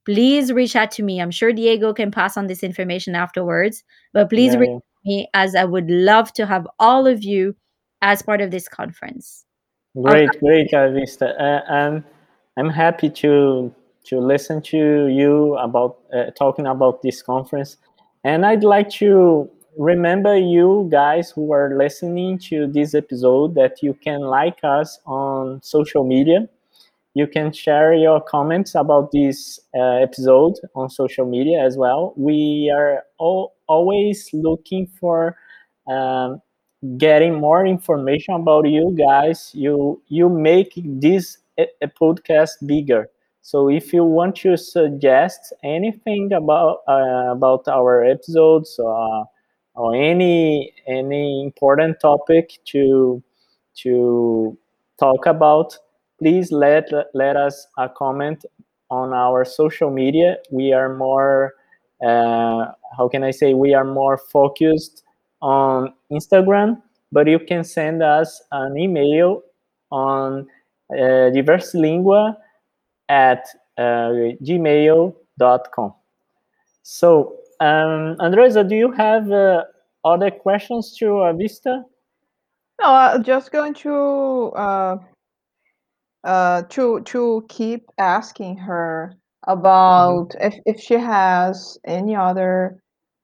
please 0.05 0.53
reach 0.53 0.75
out 0.75 0.91
to 0.91 1.01
me. 1.03 1.19
I'm 1.19 1.31
sure 1.31 1.51
diego 1.51 1.93
can 1.93 2.11
pass 2.11 2.37
on 2.37 2.47
this 2.47 2.63
information 2.63 3.15
afterwards 3.15 3.83
but 4.13 4.29
please 4.29 4.53
Yeah, 4.53 4.59
reach 4.59 4.69
out 4.69 4.83
to 4.83 5.09
me 5.09 5.27
as 5.33 5.55
i 5.55 5.65
would 5.65 5.89
love 5.89 6.31
to 6.33 6.45
have 6.45 6.67
all 6.79 7.07
of 7.07 7.23
you 7.23 7.55
as 8.01 8.21
part 8.21 8.39
of 8.39 8.51
this 8.51 8.67
conference. 8.67 9.45
Great, 10.01 10.29
great, 10.39 10.69
Vista. 10.71 11.29
Uh, 11.41 11.61
and 11.69 12.03
I'm 12.57 12.69
happy 12.69 13.09
to 13.09 13.73
to 14.05 14.19
listen 14.19 14.61
to 14.61 15.07
you 15.07 15.55
about 15.55 15.97
uh, 16.13 16.29
talking 16.37 16.67
about 16.67 17.01
this 17.01 17.23
conference. 17.23 17.77
And 18.23 18.45
I'd 18.45 18.63
like 18.63 18.89
to 19.01 19.49
remember 19.77 20.37
you 20.37 20.87
guys 20.91 21.31
who 21.31 21.51
are 21.53 21.75
listening 21.77 22.37
to 22.49 22.67
this 22.67 22.93
episode 22.95 23.55
that 23.55 23.81
you 23.83 23.93
can 23.93 24.21
like 24.21 24.59
us 24.63 24.99
on 25.05 25.61
social 25.61 26.03
media. 26.03 26.47
You 27.15 27.27
can 27.27 27.53
share 27.53 27.93
your 27.93 28.21
comments 28.21 28.75
about 28.75 29.11
this 29.11 29.59
uh, 29.75 29.81
episode 30.03 30.55
on 30.75 30.89
social 30.89 31.25
media 31.25 31.63
as 31.63 31.77
well. 31.77 32.13
We 32.17 32.73
are 32.75 33.03
all, 33.19 33.55
always 33.67 34.29
looking 34.33 34.87
for 34.99 35.37
um, 35.87 36.41
getting 36.97 37.35
more 37.39 37.65
information 37.65 38.35
about 38.35 38.67
you 38.67 38.95
guys 38.97 39.51
you 39.53 40.01
you 40.07 40.29
make 40.29 40.73
this 40.75 41.37
a, 41.59 41.67
a 41.81 41.87
podcast 41.87 42.51
bigger 42.65 43.09
so 43.41 43.69
if 43.69 43.91
you 43.93 44.03
want 44.03 44.35
to 44.35 44.55
suggest 44.57 45.53
anything 45.63 46.31
about 46.33 46.79
uh, 46.87 47.31
about 47.31 47.67
our 47.67 48.03
episodes 48.05 48.79
uh, 48.79 49.23
or 49.75 49.95
any 49.95 50.73
any 50.87 51.43
important 51.43 51.99
topic 51.99 52.59
to 52.65 53.21
to 53.75 54.57
talk 54.99 55.25
about 55.25 55.77
please 56.19 56.51
let 56.51 56.89
let 57.13 57.35
us 57.35 57.67
a 57.77 57.89
comment 57.89 58.45
on 58.89 59.13
our 59.13 59.43
social 59.43 59.89
media 59.91 60.37
we 60.51 60.71
are 60.73 60.95
more 60.95 61.53
uh, 62.05 62.65
how 62.97 63.07
can 63.09 63.23
i 63.23 63.31
say 63.31 63.53
we 63.53 63.73
are 63.73 63.83
more 63.83 64.17
focused 64.17 65.03
on 65.41 65.93
Instagram, 66.11 66.81
but 67.11 67.27
you 67.27 67.39
can 67.39 67.63
send 67.63 68.01
us 68.01 68.41
an 68.51 68.77
email 68.77 69.41
on 69.91 70.47
uh, 70.91 71.29
diverselingua 71.35 72.35
at 73.09 73.45
uh, 73.77 74.33
gmail.com. 74.41 75.93
So, 76.83 77.37
um, 77.59 78.15
Andresa, 78.19 78.67
do 78.67 78.75
you 78.75 78.91
have 78.91 79.31
uh, 79.31 79.63
other 80.03 80.31
questions 80.31 80.95
to 80.97 81.05
Avista? 81.05 81.83
No, 82.81 82.87
I'm 82.93 83.23
just 83.23 83.51
going 83.51 83.73
to 83.75 84.51
uh, 84.55 84.97
uh, 86.23 86.63
to 86.69 87.01
to 87.01 87.45
keep 87.49 87.85
asking 87.97 88.57
her 88.57 89.15
about 89.47 90.33
if 90.41 90.55
if 90.65 90.79
she 90.79 90.95
has 90.95 91.77
any 91.85 92.15
other 92.15 92.79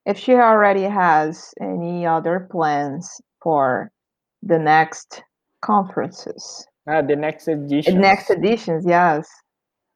if 0.06 0.18
she 0.18 0.34
already 0.34 0.84
has 0.84 1.54
any 1.62 2.06
other 2.06 2.48
plans 2.52 3.22
for 3.42 3.92
the 4.44 4.58
next 4.58 5.24
conferences, 5.62 6.66
Ah, 6.88 7.02
the 7.02 7.16
next 7.16 7.48
edition. 7.48 8.00
next 8.02 8.30
editions. 8.32 8.86
Yes, 8.88 9.28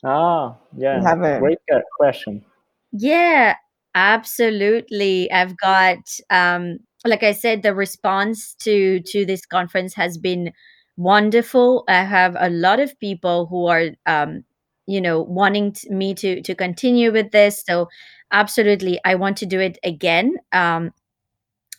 Ah, 0.03 0.55
yeah. 0.75 1.01
have 1.01 1.21
a- 1.23 1.39
Great 1.39 1.59
uh, 1.73 1.79
question. 1.97 2.43
Yeah, 2.91 3.55
absolutely. 3.95 5.31
I've 5.31 5.57
got 5.57 5.99
um 6.29 6.79
like 7.05 7.23
I 7.23 7.33
said 7.33 7.63
the 7.63 7.73
response 7.75 8.53
to 8.61 8.99
to 9.01 9.25
this 9.25 9.45
conference 9.45 9.93
has 9.95 10.17
been 10.17 10.51
wonderful. 10.97 11.83
I 11.87 12.03
have 12.03 12.35
a 12.39 12.49
lot 12.49 12.79
of 12.79 12.99
people 12.99 13.47
who 13.47 13.67
are 13.67 13.89
um 14.05 14.43
you 14.87 15.01
know 15.01 15.21
wanting 15.21 15.73
t- 15.73 15.89
me 15.89 16.13
to 16.15 16.41
to 16.41 16.55
continue 16.55 17.11
with 17.11 17.31
this. 17.31 17.63
So 17.65 17.87
absolutely 18.31 18.99
I 19.05 19.15
want 19.15 19.37
to 19.37 19.45
do 19.45 19.59
it 19.59 19.77
again. 19.83 20.35
Um 20.51 20.91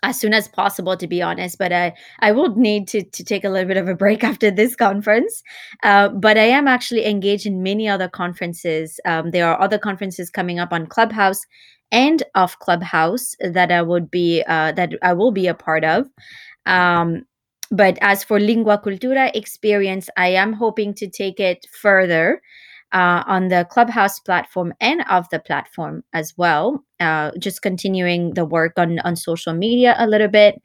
as 0.02 0.18
soon 0.18 0.35
as 0.35 0.46
possible 0.48 0.96
to 0.96 1.07
be 1.07 1.22
honest 1.22 1.59
but 1.59 1.72
i 1.72 1.92
i 2.20 2.31
will 2.31 2.55
need 2.57 2.87
to 2.87 3.02
to 3.02 3.24
take 3.24 3.44
a 3.44 3.48
little 3.48 3.66
bit 3.66 3.76
of 3.76 3.88
a 3.88 3.94
break 3.94 4.22
after 4.31 4.50
this 4.50 4.76
conference 4.76 5.42
uh, 5.83 6.09
but 6.11 6.37
i 6.37 6.44
am 6.44 6.68
actually 6.68 7.07
engaged 7.07 7.46
in 7.46 7.62
many 7.62 7.88
other 7.88 8.09
conferences 8.09 9.00
um, 9.07 9.31
there 9.31 9.46
are 9.48 9.61
other 9.61 9.79
conferences 9.79 10.31
coming 10.31 10.59
up 10.59 10.72
on 10.72 10.87
clubhouse 10.87 11.40
and 11.92 12.22
off 12.35 12.59
clubhouse 12.59 13.35
that 13.40 13.70
i 13.70 13.83
would 13.83 14.11
be 14.11 14.42
uh, 14.46 14.72
that 14.72 14.92
i 15.03 15.12
will 15.12 15.33
be 15.33 15.46
a 15.46 15.55
part 15.55 15.85
of 15.85 16.07
um, 16.66 17.22
but 17.70 17.99
as 18.01 18.25
for 18.25 18.40
lingua 18.40 18.79
cultura 18.79 19.31
experience 19.35 20.09
i 20.16 20.29
am 20.29 20.53
hoping 20.53 20.94
to 20.94 21.09
take 21.09 21.40
it 21.40 21.66
further 21.81 22.40
uh, 22.92 23.22
on 23.27 23.49
the 23.49 23.66
clubhouse 23.70 24.20
platform 24.20 24.72
and 24.81 25.05
of 25.11 25.29
the 25.31 25.38
platform 25.40 26.03
as 26.12 26.35
well 26.37 26.85
uh, 27.01 27.31
just 27.38 27.62
continuing 27.62 28.35
the 28.35 28.44
work 28.44 28.72
on 28.77 28.99
on 29.01 29.16
social 29.16 29.53
media 29.55 29.94
a 29.99 30.07
little 30.07 30.29
bit 30.29 30.61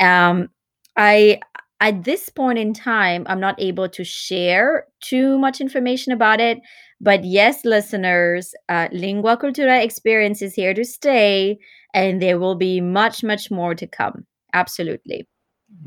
um, 0.00 0.48
i 0.96 1.40
at 1.80 2.04
this 2.04 2.28
point 2.28 2.58
in 2.58 2.72
time, 2.72 3.24
I'm 3.26 3.40
not 3.40 3.60
able 3.60 3.88
to 3.90 4.04
share 4.04 4.86
too 5.02 5.38
much 5.38 5.60
information 5.60 6.12
about 6.12 6.40
it. 6.40 6.58
But 7.00 7.24
yes, 7.24 7.64
listeners, 7.64 8.54
uh, 8.68 8.88
Lingua 8.92 9.36
Cultura 9.36 9.82
experience 9.82 10.42
is 10.42 10.54
here 10.54 10.74
to 10.74 10.84
stay, 10.84 11.58
and 11.92 12.22
there 12.22 12.38
will 12.38 12.54
be 12.54 12.80
much, 12.80 13.22
much 13.22 13.50
more 13.50 13.74
to 13.74 13.86
come. 13.86 14.26
Absolutely. 14.52 15.26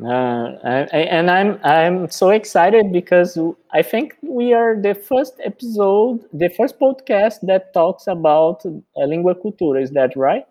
Uh, 0.03 0.55
I, 0.63 1.07
and 1.09 1.31
I'm 1.31 1.59
I'm 1.63 2.09
so 2.09 2.29
excited 2.29 2.91
because 2.91 3.37
I 3.71 3.81
think 3.81 4.15
we 4.21 4.53
are 4.53 4.79
the 4.79 4.93
first 4.93 5.35
episode, 5.43 6.23
the 6.33 6.49
first 6.49 6.79
podcast 6.79 7.39
that 7.43 7.73
talks 7.73 8.07
about 8.07 8.65
uh, 8.65 9.05
lingua 9.05 9.35
cultura. 9.35 9.81
Is 9.81 9.91
that 9.91 10.15
right? 10.15 10.45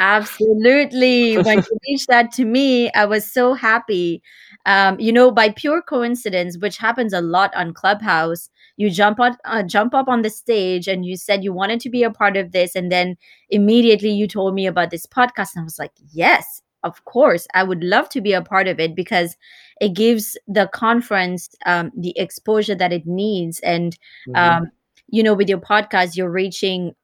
Absolutely. 0.00 1.38
when 1.38 1.58
you 1.58 1.78
reached 1.88 2.08
that 2.08 2.32
to 2.32 2.44
me, 2.44 2.90
I 2.92 3.04
was 3.04 3.30
so 3.30 3.54
happy. 3.54 4.22
Um, 4.66 4.98
you 4.98 5.12
know, 5.12 5.30
by 5.30 5.50
pure 5.50 5.82
coincidence, 5.82 6.58
which 6.58 6.78
happens 6.78 7.12
a 7.12 7.20
lot 7.20 7.54
on 7.54 7.74
Clubhouse, 7.74 8.50
you 8.76 8.90
jump 8.90 9.20
on 9.20 9.36
uh, 9.44 9.62
jump 9.62 9.94
up 9.94 10.08
on 10.08 10.22
the 10.22 10.30
stage 10.30 10.88
and 10.88 11.04
you 11.06 11.16
said 11.16 11.44
you 11.44 11.52
wanted 11.52 11.80
to 11.80 11.90
be 11.90 12.02
a 12.02 12.10
part 12.10 12.36
of 12.36 12.52
this, 12.52 12.74
and 12.74 12.90
then 12.90 13.16
immediately 13.50 14.10
you 14.10 14.26
told 14.26 14.54
me 14.54 14.66
about 14.66 14.90
this 14.90 15.06
podcast, 15.06 15.54
and 15.54 15.60
I 15.60 15.64
was 15.64 15.78
like, 15.78 15.92
yes, 16.12 16.60
of 16.82 17.04
course, 17.04 17.46
I 17.54 17.62
would 17.62 17.84
love 17.84 18.08
to 18.10 18.20
be 18.20 18.32
a 18.32 18.42
part 18.42 18.66
of 18.66 18.80
it 18.80 18.96
because 18.96 19.36
it 19.80 19.94
gives 19.94 20.36
the 20.48 20.68
conference 20.72 21.48
um, 21.66 21.92
the 21.96 22.18
exposure 22.18 22.74
that 22.74 22.92
it 22.92 23.06
needs, 23.06 23.60
and 23.60 23.96
mm-hmm. 24.28 24.36
um, 24.36 24.70
you 25.08 25.22
know, 25.22 25.34
with 25.34 25.48
your 25.48 25.60
podcast, 25.60 26.16
you're 26.16 26.30
reaching 26.30 26.94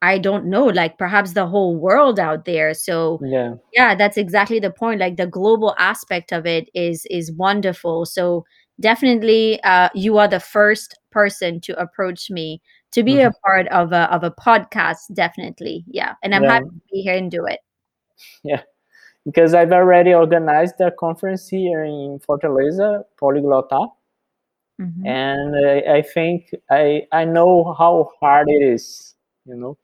I 0.00 0.18
don't 0.18 0.46
know, 0.46 0.66
like 0.66 0.96
perhaps 0.96 1.32
the 1.32 1.46
whole 1.46 1.76
world 1.76 2.20
out 2.20 2.44
there. 2.44 2.72
So 2.72 3.18
yeah, 3.22 3.54
yeah, 3.72 3.96
that's 3.96 4.16
exactly 4.16 4.60
the 4.60 4.70
point. 4.70 5.00
Like 5.00 5.16
the 5.16 5.26
global 5.26 5.74
aspect 5.78 6.32
of 6.32 6.46
it 6.46 6.70
is 6.72 7.04
is 7.10 7.32
wonderful. 7.32 8.06
So 8.06 8.44
definitely, 8.80 9.60
uh, 9.64 9.88
you 9.94 10.18
are 10.18 10.28
the 10.28 10.38
first 10.40 10.96
person 11.10 11.60
to 11.62 11.80
approach 11.80 12.30
me 12.30 12.62
to 12.92 13.02
be 13.02 13.14
mm-hmm. 13.14 13.28
a 13.28 13.32
part 13.44 13.66
of 13.68 13.92
a 13.92 14.12
of 14.14 14.22
a 14.22 14.30
podcast. 14.30 15.12
Definitely, 15.14 15.84
yeah, 15.88 16.14
and 16.22 16.32
I'm 16.32 16.44
yeah. 16.44 16.52
happy 16.52 16.66
to 16.66 16.82
be 16.92 17.00
here 17.00 17.16
and 17.16 17.30
do 17.30 17.44
it. 17.46 17.58
Yeah, 18.44 18.62
because 19.24 19.52
I've 19.52 19.72
already 19.72 20.14
organized 20.14 20.80
a 20.80 20.92
conference 20.92 21.48
here 21.48 21.82
in 21.82 22.20
Fortaleza, 22.20 23.02
Poliglota. 23.20 23.88
Mm-hmm. 24.80 25.06
And 25.06 25.66
I, 25.66 25.96
I 25.96 26.02
think 26.02 26.50
I 26.70 27.02
I 27.10 27.24
know 27.24 27.74
how 27.76 28.12
hard 28.20 28.48
it 28.48 28.62
is, 28.62 29.16
you 29.44 29.56
know 29.56 29.76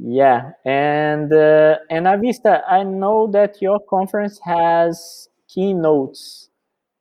yeah, 0.00 0.52
and 0.64 1.32
uh, 1.32 1.78
and 1.90 2.06
Avista, 2.06 2.62
I 2.68 2.84
know 2.84 3.26
that 3.32 3.60
your 3.60 3.80
conference 3.80 4.38
has 4.44 5.28
keynotes. 5.48 6.50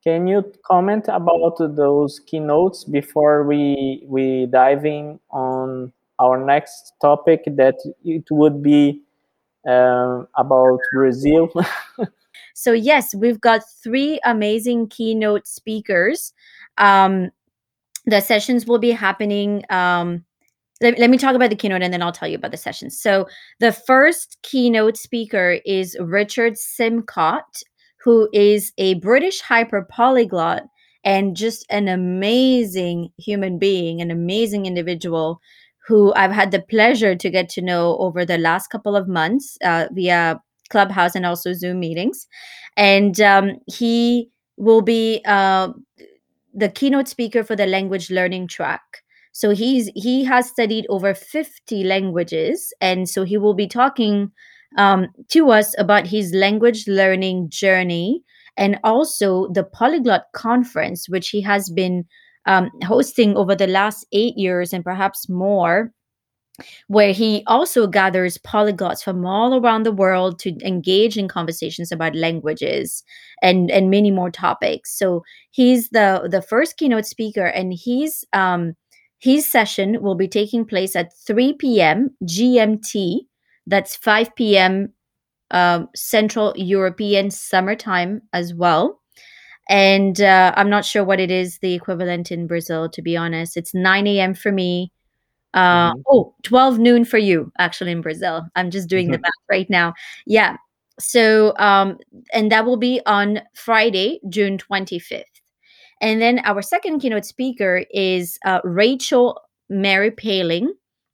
Can 0.04 0.26
you 0.26 0.52
comment 0.66 1.06
about 1.08 1.58
those 1.60 2.20
keynotes 2.20 2.84
before 2.86 3.44
we 3.44 4.04
we 4.08 4.48
dive 4.48 4.86
in 4.86 5.20
on 5.30 5.94
our 6.20 6.44
next 6.44 6.94
topic? 7.00 7.44
That 7.46 7.76
it 8.04 8.26
would 8.32 8.64
be 8.64 9.04
um, 9.68 10.28
about 10.36 10.80
Brazil. 10.92 11.52
so 12.56 12.72
yes, 12.72 13.14
we've 13.14 13.42
got 13.42 13.62
three 13.84 14.20
amazing 14.26 14.88
keynote 14.88 15.46
speakers. 15.46 16.34
Um, 16.80 17.30
the 18.08 18.22
sessions 18.22 18.66
will 18.66 18.80
be 18.80 18.92
happening. 18.92 19.64
Um, 19.70 20.24
let, 20.82 21.00
let 21.00 21.10
me 21.10 21.18
talk 21.18 21.36
about 21.36 21.50
the 21.50 21.56
keynote 21.56 21.82
and 21.82 21.94
then 21.94 22.02
I'll 22.02 22.12
tell 22.12 22.28
you 22.28 22.38
about 22.38 22.52
the 22.52 22.58
sessions. 22.58 23.00
So, 23.00 23.28
the 23.60 23.72
first 23.72 24.38
keynote 24.44 24.98
speaker 24.98 25.60
is 25.66 25.98
Richard 26.00 26.54
Simcott, 26.54 27.64
who 28.04 28.30
is 28.34 28.74
a 28.78 28.96
British 28.96 29.42
hyper 29.42 29.88
polyglot 29.90 30.64
and 31.04 31.36
just 31.36 31.66
an 31.70 31.88
amazing 31.88 33.10
human 33.18 33.58
being, 33.60 34.02
an 34.02 34.12
amazing 34.12 34.66
individual 34.66 35.40
who 35.88 36.14
I've 36.16 36.32
had 36.34 36.52
the 36.52 36.62
pleasure 36.62 37.16
to 37.16 37.30
get 37.30 37.50
to 37.50 37.62
know 37.62 37.98
over 37.98 38.26
the 38.26 38.38
last 38.38 38.68
couple 38.68 38.96
of 38.96 39.08
months 39.08 39.58
uh, 39.64 39.88
via 39.92 40.42
Clubhouse 40.70 41.16
and 41.16 41.26
also 41.26 41.54
Zoom 41.54 41.80
meetings. 41.80 42.28
And 42.76 43.20
um, 43.22 43.54
he 43.68 44.30
will 44.58 44.82
be 44.82 45.22
uh, 45.26 45.70
the 46.54 46.70
keynote 46.70 47.08
speaker 47.08 47.44
for 47.44 47.56
the 47.56 47.66
language 47.66 48.12
learning 48.12 48.48
track. 48.48 48.82
So 49.38 49.52
he's 49.52 49.92
he 49.94 50.24
has 50.24 50.50
studied 50.50 50.88
over 50.90 51.14
50 51.14 51.84
languages, 51.84 52.74
and 52.82 53.08
so 53.08 53.24
he 53.24 53.38
will 53.38 53.54
be 53.54 53.68
talking 53.68 54.32
um, 54.80 55.10
to 55.28 55.52
us 55.52 55.78
about 55.78 56.08
his 56.08 56.34
language 56.34 56.88
learning 56.88 57.52
journey 57.52 58.24
and 58.58 58.80
also 58.84 59.48
the 59.50 59.64
Polyglot 59.64 60.24
Conference, 60.34 61.08
which 61.08 61.30
he 61.30 61.40
has 61.42 61.70
been 61.70 62.06
um, 62.48 62.72
hosting 62.82 63.38
over 63.38 63.54
the 63.54 63.68
last 63.68 64.08
eight 64.12 64.36
years 64.38 64.74
and 64.74 64.84
perhaps 64.84 65.30
more 65.30 65.94
where 66.88 67.14
he 67.14 67.44
also 67.46 67.86
gathers 67.86 68.40
polyglots 68.40 69.04
from 69.04 69.24
all 69.24 69.54
around 69.64 69.84
the 69.84 69.92
world 69.92 70.40
to 70.40 70.58
engage 70.66 71.16
in 71.16 71.28
conversations 71.28 71.92
about 71.92 72.16
languages 72.16 73.04
and 73.44 73.70
and 73.70 73.92
many 73.92 74.10
more 74.10 74.32
topics. 74.32 74.98
So 74.98 75.22
he's 75.52 75.90
the 75.90 76.28
the 76.28 76.42
first 76.42 76.78
keynote 76.78 77.06
speaker 77.06 77.46
and 77.46 77.72
he's 77.72 78.26
um 78.34 78.74
his 79.20 79.48
session 79.48 80.02
will 80.02 80.16
be 80.16 80.28
taking 80.28 80.66
place 80.66 80.96
at 80.96 81.18
3 81.26 81.54
p.m. 81.54 82.12
GMT. 82.24 83.22
That's 83.66 83.96
5 83.96 84.36
p.m. 84.36 84.94
Um, 85.52 85.90
Central 85.96 86.54
European 86.56 87.32
summertime 87.32 88.22
as 88.34 88.54
well. 88.54 89.02
And 89.70 90.22
uh, 90.22 90.54
I'm 90.56 90.70
not 90.70 90.86
sure 90.86 91.04
what 91.04 91.20
it 91.20 91.32
is 91.32 91.60
the 91.60 91.74
equivalent 91.74 92.32
in 92.32 92.48
Brazil, 92.48 92.90
to 92.90 93.02
be 93.02 93.18
honest. 93.18 93.58
It's 93.58 93.74
9 93.74 94.08
a.m. 94.08 94.34
for 94.34 94.52
me. 94.52 94.92
Uh, 95.54 95.92
mm-hmm. 95.92 96.02
Oh, 96.10 96.36
12 96.44 96.80
noon 96.80 97.04
for 97.04 97.18
you, 97.18 97.52
actually, 97.58 97.92
in 97.92 98.02
Brazil. 98.02 98.46
I'm 98.56 98.72
just 98.72 98.88
doing 98.88 99.08
mm-hmm. 99.08 99.14
the 99.14 99.20
math 99.20 99.32
right 99.50 99.70
now. 99.70 99.94
Yeah. 100.26 100.58
So, 101.00 101.54
um, 101.58 101.98
and 102.34 102.52
that 102.52 102.66
will 102.66 102.78
be 102.78 103.02
on 103.06 103.42
Friday, 103.54 104.20
June 104.30 104.58
25th. 104.58 105.37
And 106.02 106.22
then 106.22 106.40
our 106.46 106.62
second 106.62 107.00
keynote 107.00 107.26
speaker 107.26 107.84
is 107.92 108.38
uh, 108.46 108.62
Rachel 108.64 109.40
Mary 109.70 110.12
Paling. 110.12 110.74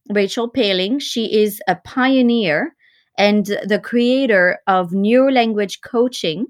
Rachel 0.10 0.50
Paling, 0.50 1.00
she 1.00 1.42
is 1.42 1.62
a 1.68 1.78
pioneer 1.78 2.76
and 3.18 3.46
the 3.46 3.80
creator 3.82 4.60
of 4.68 4.90
neurolanguage 4.92 5.82
coaching. 5.82 6.48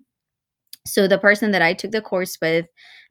So, 0.86 1.08
the 1.08 1.18
person 1.18 1.52
that 1.52 1.62
I 1.62 1.74
took 1.74 1.92
the 1.92 2.02
course 2.02 2.38
with 2.42 2.66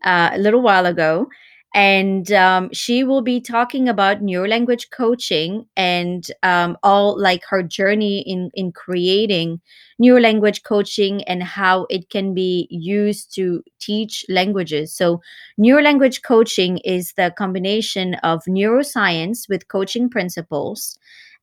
uh, 0.04 0.30
a 0.32 0.38
little 0.38 0.60
while 0.60 0.84
ago, 0.84 1.28
and 1.74 2.30
um, 2.32 2.68
she 2.72 3.02
will 3.02 3.22
be 3.22 3.40
talking 3.40 3.88
about 3.88 4.20
neurolanguage 4.22 4.90
coaching 4.90 5.66
and 5.74 6.30
um, 6.42 6.76
all 6.82 7.18
like 7.18 7.44
her 7.48 7.62
journey 7.62 8.20
in 8.20 8.50
in 8.54 8.72
creating 8.72 9.60
neurolanguage 10.00 10.62
coaching 10.64 11.24
and 11.24 11.42
how 11.42 11.86
it 11.88 12.10
can 12.10 12.34
be 12.34 12.66
used 12.70 13.34
to 13.34 13.62
teach 13.78 14.24
languages. 14.28 14.94
So 14.94 15.22
neurolanguage 15.58 16.22
coaching 16.22 16.78
is 16.78 17.14
the 17.14 17.32
combination 17.38 18.14
of 18.16 18.42
neuroscience 18.44 19.48
with 19.48 19.68
coaching 19.68 20.10
principles 20.10 20.98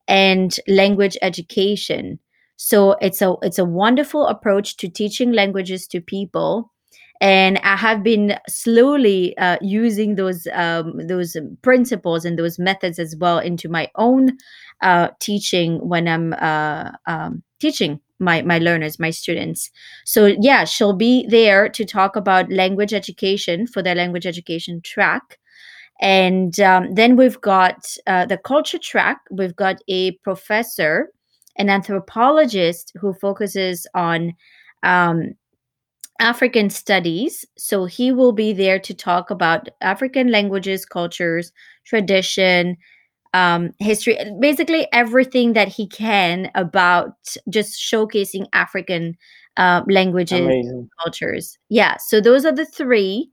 and 0.06 0.56
language 0.68 1.16
education. 1.22 2.20
So 2.56 2.92
it's 3.00 3.22
a 3.22 3.34
it's 3.42 3.58
a 3.58 3.64
wonderful 3.64 4.26
approach 4.26 4.76
to 4.76 4.88
teaching 4.88 5.32
languages 5.32 5.86
to 5.88 6.00
people 6.00 6.70
and 7.20 7.58
I 7.58 7.76
have 7.76 8.02
been 8.02 8.38
slowly 8.48 9.36
uh, 9.36 9.58
using 9.60 10.14
those 10.14 10.46
um, 10.52 11.06
those 11.06 11.36
principles 11.62 12.24
and 12.24 12.38
those 12.38 12.58
methods 12.58 12.98
as 12.98 13.14
well 13.16 13.38
into 13.38 13.68
my 13.68 13.88
own 13.96 14.38
uh, 14.82 15.08
teaching 15.20 15.86
when 15.86 16.08
I'm 16.08 16.32
uh, 16.34 16.92
um, 17.06 17.42
teaching 17.60 18.00
my 18.18 18.40
my 18.42 18.58
learners, 18.58 18.98
my 18.98 19.10
students. 19.10 19.70
So 20.06 20.34
yeah, 20.40 20.64
she'll 20.64 20.94
be 20.94 21.26
there 21.28 21.68
to 21.68 21.84
talk 21.84 22.16
about 22.16 22.50
language 22.50 22.94
education 22.94 23.66
for 23.66 23.82
their 23.82 23.94
language 23.94 24.26
education 24.26 24.80
track. 24.82 25.38
And 26.00 26.58
um, 26.60 26.94
then 26.94 27.16
we've 27.16 27.40
got 27.42 27.94
uh, 28.06 28.24
the 28.24 28.38
culture 28.38 28.78
track. 28.78 29.18
We've 29.30 29.54
got 29.54 29.76
a 29.86 30.12
professor, 30.22 31.10
an 31.56 31.68
anthropologist 31.68 32.92
who 32.98 33.12
focuses 33.12 33.86
on 33.94 34.32
um, 34.82 35.34
African 36.20 36.70
studies. 36.70 37.44
So 37.58 37.86
he 37.86 38.12
will 38.12 38.32
be 38.32 38.52
there 38.52 38.78
to 38.78 38.94
talk 38.94 39.30
about 39.30 39.68
African 39.80 40.30
languages, 40.30 40.84
cultures, 40.84 41.50
tradition, 41.84 42.76
um, 43.32 43.70
history, 43.78 44.18
basically 44.40 44.86
everything 44.92 45.54
that 45.54 45.68
he 45.68 45.86
can 45.88 46.50
about 46.54 47.14
just 47.48 47.80
showcasing 47.80 48.46
African 48.52 49.16
uh, 49.56 49.82
languages, 49.88 50.40
Amazing. 50.40 50.88
cultures. 51.02 51.58
Yeah. 51.68 51.96
So 51.98 52.20
those 52.20 52.44
are 52.44 52.52
the 52.52 52.66
three. 52.66 53.30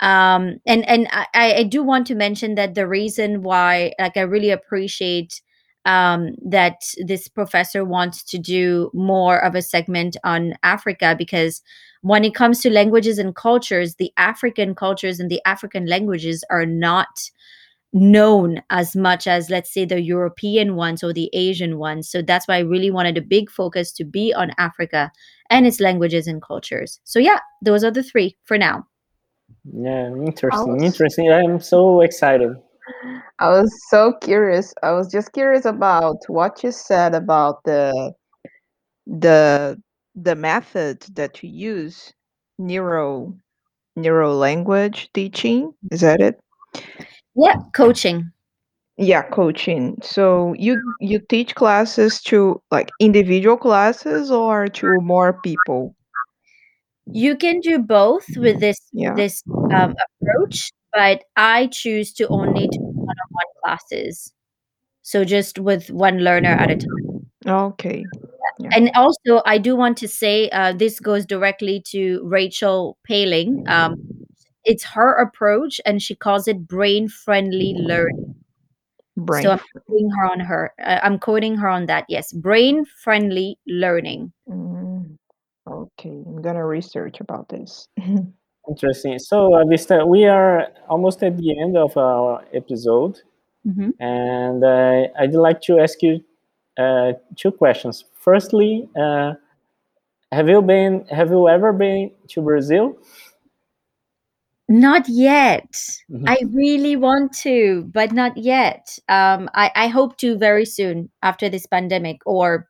Um, 0.00 0.58
and 0.64 0.88
and 0.88 1.08
I, 1.10 1.26
I 1.54 1.62
do 1.64 1.82
want 1.82 2.06
to 2.06 2.14
mention 2.14 2.54
that 2.54 2.74
the 2.74 2.86
reason 2.86 3.42
why, 3.42 3.92
like, 3.98 4.16
I 4.16 4.20
really 4.20 4.50
appreciate 4.50 5.42
um, 5.84 6.34
that 6.44 6.82
this 6.98 7.28
professor 7.28 7.84
wants 7.84 8.22
to 8.24 8.38
do 8.38 8.90
more 8.92 9.38
of 9.38 9.54
a 9.54 9.62
segment 9.62 10.16
on 10.24 10.54
Africa 10.62 11.14
because 11.16 11.62
when 12.02 12.24
it 12.24 12.34
comes 12.34 12.60
to 12.60 12.70
languages 12.70 13.18
and 13.18 13.34
cultures, 13.34 13.96
the 13.96 14.12
African 14.16 14.74
cultures 14.74 15.18
and 15.18 15.30
the 15.30 15.40
African 15.44 15.86
languages 15.86 16.44
are 16.50 16.66
not 16.66 17.30
known 17.92 18.60
as 18.70 18.94
much 18.94 19.26
as 19.26 19.48
let's 19.48 19.72
say 19.72 19.84
the 19.84 20.00
European 20.00 20.76
ones 20.76 21.02
or 21.02 21.12
the 21.12 21.30
Asian 21.32 21.78
ones. 21.78 22.08
So 22.08 22.20
that's 22.22 22.46
why 22.46 22.56
I 22.56 22.60
really 22.60 22.90
wanted 22.90 23.16
a 23.16 23.22
big 23.22 23.50
focus 23.50 23.92
to 23.92 24.04
be 24.04 24.32
on 24.34 24.52
Africa 24.58 25.10
and 25.50 25.66
its 25.66 25.80
languages 25.80 26.26
and 26.26 26.42
cultures. 26.42 27.00
So 27.04 27.18
yeah, 27.18 27.38
those 27.62 27.82
are 27.84 27.90
the 27.90 28.02
three 28.02 28.36
for 28.44 28.58
now. 28.58 28.86
Yeah, 29.72 30.08
interesting. 30.08 30.84
Interesting. 30.84 31.32
I'm 31.32 31.60
so 31.60 32.02
excited. 32.02 32.56
I 33.38 33.48
was 33.50 33.70
so 33.88 34.12
curious. 34.20 34.74
I 34.82 34.92
was 34.92 35.10
just 35.10 35.32
curious 35.32 35.64
about 35.64 36.16
what 36.28 36.62
you 36.64 36.72
said 36.72 37.14
about 37.14 37.62
the 37.64 38.12
the 39.06 39.80
the 40.14 40.34
method 40.34 41.02
that 41.14 41.42
you 41.42 41.50
use 41.50 42.12
neuro 42.58 43.34
neuro 43.96 44.34
language 44.34 45.10
teaching. 45.14 45.72
Is 45.90 46.00
that 46.00 46.20
it? 46.20 46.40
Yeah, 47.34 47.56
coaching. 47.74 48.32
Yeah, 48.96 49.22
coaching. 49.22 49.98
So 50.02 50.54
you 50.58 50.94
you 51.00 51.20
teach 51.20 51.54
classes 51.54 52.20
to 52.22 52.60
like 52.70 52.90
individual 52.98 53.56
classes 53.56 54.30
or 54.30 54.66
to 54.68 55.00
more 55.00 55.34
people? 55.42 55.94
You 57.06 57.36
can 57.36 57.60
do 57.60 57.78
both 57.78 58.26
with 58.36 58.60
this 58.60 58.78
Yeah. 58.92 59.14
this 59.14 59.42
um, 59.72 59.94
approach, 60.20 60.70
but 60.98 61.22
I 61.36 61.68
choose 61.68 62.12
to 62.14 62.26
only 62.26 62.66
do 62.66 62.78
one-on-one 62.80 63.46
classes. 63.62 64.32
So 65.02 65.24
just 65.24 65.60
with 65.60 65.90
one 65.90 66.18
learner 66.18 66.50
at 66.50 66.72
a 66.72 66.76
time. 66.76 67.30
Okay. 67.46 68.04
Yeah. 68.58 68.70
And 68.72 68.90
also, 68.96 69.40
I 69.46 69.58
do 69.58 69.76
want 69.76 69.96
to 69.98 70.08
say 70.08 70.50
uh, 70.50 70.72
this 70.72 70.98
goes 70.98 71.24
directly 71.24 71.84
to 71.90 72.20
Rachel 72.24 72.98
Paling. 73.06 73.64
Um, 73.68 73.94
it's 74.64 74.82
her 74.84 75.14
approach, 75.14 75.80
and 75.86 76.02
she 76.02 76.16
calls 76.16 76.48
it 76.48 76.66
brain-friendly 76.66 77.76
learning. 77.78 78.34
Brain. 79.16 79.44
So 79.44 79.52
I'm 79.52 79.60
quoting 79.86 80.10
her 80.10 80.26
on 80.26 80.40
her. 80.40 80.72
Uh, 80.84 80.98
I'm 81.04 81.20
quoting 81.20 81.54
her 81.58 81.68
on 81.68 81.86
that. 81.86 82.06
Yes, 82.08 82.32
brain-friendly 82.32 83.56
learning. 83.68 84.32
Mm, 84.48 85.16
okay, 85.70 86.24
I'm 86.26 86.42
gonna 86.42 86.66
research 86.66 87.20
about 87.20 87.48
this. 87.48 87.86
Interesting. 88.68 89.18
So, 89.18 89.54
uh, 89.54 89.64
Vista, 89.64 90.04
we 90.04 90.26
are 90.26 90.68
almost 90.88 91.22
at 91.22 91.36
the 91.38 91.58
end 91.58 91.76
of 91.76 91.96
our 91.96 92.44
episode, 92.52 93.22
Mhm. 93.66 93.92
and 94.00 94.62
uh, 94.64 95.08
I'd 95.18 95.34
like 95.34 95.60
to 95.62 95.78
ask 95.78 96.02
you 96.02 96.20
uh, 96.76 97.14
two 97.36 97.50
questions. 97.50 98.04
Firstly, 98.14 98.88
uh, 98.96 99.34
have 100.32 100.48
you 100.48 100.62
been? 100.62 101.04
Have 101.10 101.30
you 101.30 101.48
ever 101.48 101.72
been 101.72 102.10
to 102.28 102.42
Brazil? 102.42 102.96
Not 104.68 105.08
yet. 105.08 105.74
Mhm. 106.10 106.28
I 106.28 106.36
really 106.52 106.94
want 106.96 107.32
to, 107.42 107.84
but 107.92 108.12
not 108.12 108.36
yet. 108.36 108.98
Um, 109.08 109.48
I, 109.54 109.70
I 109.74 109.88
hope 109.88 110.18
to 110.18 110.36
very 110.36 110.66
soon 110.66 111.10
after 111.22 111.48
this 111.48 111.66
pandemic, 111.66 112.18
or 112.26 112.68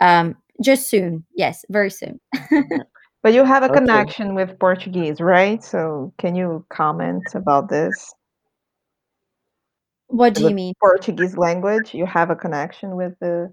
um, 0.00 0.36
just 0.62 0.88
soon. 0.88 1.24
Yes, 1.34 1.64
very 1.70 1.90
soon. 1.90 2.20
But 3.24 3.34
you 3.34 3.44
have 3.44 3.64
a 3.64 3.70
Okay. 3.70 3.78
connection 3.80 4.36
with 4.36 4.58
Portuguese, 4.60 5.20
right? 5.20 5.64
So 5.64 6.12
can 6.18 6.36
you 6.36 6.64
comment 6.68 7.34
about 7.34 7.68
this? 7.68 8.14
what 10.08 10.34
do 10.34 10.44
you 10.44 10.54
mean? 10.54 10.74
Portuguese 10.80 11.36
language, 11.36 11.94
you 11.94 12.06
have 12.06 12.30
a 12.30 12.36
connection 12.36 12.96
with 12.96 13.14
the 13.20 13.52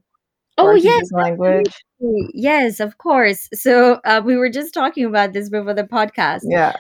Oh 0.58 0.76
yes, 0.76 0.86
Portuguese 0.86 1.12
language? 1.14 1.72
absolutely. 2.00 2.32
yes, 2.34 2.80
of 2.80 2.98
course. 2.98 3.50
So 3.54 4.00
uh, 4.06 4.22
we 4.24 4.36
were 4.38 4.50
just 4.50 4.74
talking 4.74 5.06
about 5.06 5.34
this 5.34 5.50
before 5.50 5.74
the 5.74 5.84
podcast. 5.86 6.42
Yeah. 6.44 6.74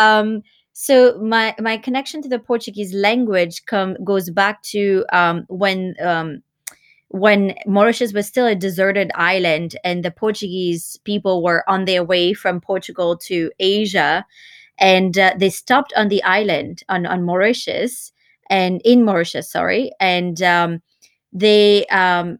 um 0.00 0.42
so 0.72 1.18
my 1.20 1.54
my 1.58 1.76
connection 1.76 2.22
to 2.22 2.28
the 2.28 2.38
portuguese 2.38 2.94
language 2.94 3.64
come 3.66 3.96
goes 4.04 4.30
back 4.30 4.62
to 4.62 5.04
um 5.12 5.44
when 5.48 5.94
um 6.00 6.42
when 7.10 7.54
mauritius 7.66 8.12
was 8.12 8.26
still 8.26 8.46
a 8.46 8.54
deserted 8.54 9.10
island 9.14 9.76
and 9.84 10.04
the 10.04 10.10
portuguese 10.10 10.98
people 11.04 11.42
were 11.42 11.64
on 11.68 11.84
their 11.84 12.04
way 12.04 12.34
from 12.34 12.60
portugal 12.60 13.16
to 13.16 13.50
asia 13.58 14.26
and 14.78 15.18
uh, 15.18 15.32
they 15.38 15.50
stopped 15.50 15.92
on 15.96 16.08
the 16.08 16.22
island 16.22 16.82
on 16.88 17.06
on 17.06 17.24
mauritius 17.24 18.12
and 18.50 18.80
in 18.84 19.04
mauritius 19.04 19.50
sorry 19.50 19.90
and 20.00 20.42
um 20.42 20.82
they 21.32 21.86
um 21.86 22.38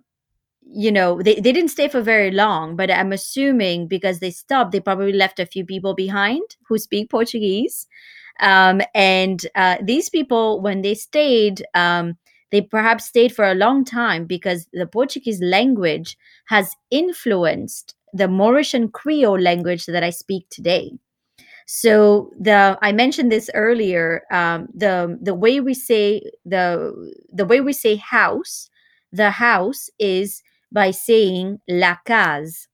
you 0.71 0.93
know 0.93 1.23
they, 1.23 1.35
they 1.37 1.53
didn't 1.53 1.71
stay 1.71 1.89
for 1.89 2.03
very 2.03 2.31
long 2.31 2.77
but 2.77 2.91
i'm 2.91 3.13
assuming 3.13 3.87
because 3.87 4.19
they 4.21 4.31
stopped 4.31 4.73
they 4.73 4.81
probably 4.81 5.13
left 5.13 5.41
a 5.41 5.47
few 5.47 5.65
people 5.65 5.95
behind 5.95 6.43
who 6.69 6.79
speak 6.79 7.11
portuguese. 7.11 7.87
Um, 8.41 8.83
and 8.95 9.45
uh, 9.57 9.79
these 9.83 10.09
people 10.09 10.61
when 10.61 10.83
they 10.83 10.95
stayed 10.95 11.65
um, 11.75 12.17
they 12.51 12.61
perhaps 12.63 13.07
stayed 13.07 13.35
for 13.35 13.45
a 13.45 13.55
long 13.55 13.85
time 13.85 14.25
because 14.27 14.67
the 14.73 14.87
portuguese 14.87 15.41
language 15.43 16.17
has 16.47 16.75
influenced 16.91 17.95
the 18.13 18.25
mauritian 18.29 18.91
creole 18.93 19.39
language 19.41 19.87
that 19.87 20.03
i 20.05 20.11
speak 20.11 20.47
today 20.51 20.93
so 21.67 22.33
the 22.41 22.79
i 22.83 22.93
mentioned 22.93 23.31
this 23.31 23.51
earlier 23.55 24.23
um, 24.33 24.69
the 24.75 25.19
the 25.23 25.35
way 25.35 25.61
we 25.61 25.75
say 25.75 26.23
the 26.45 26.93
the 27.33 27.45
way 27.45 27.61
we 27.61 27.73
say 27.73 27.97
house 27.97 28.71
the 29.13 29.31
house 29.31 29.91
is 29.99 30.43
by 30.73 30.91
saying 30.91 31.59
la 31.69 31.97
case 32.07 32.69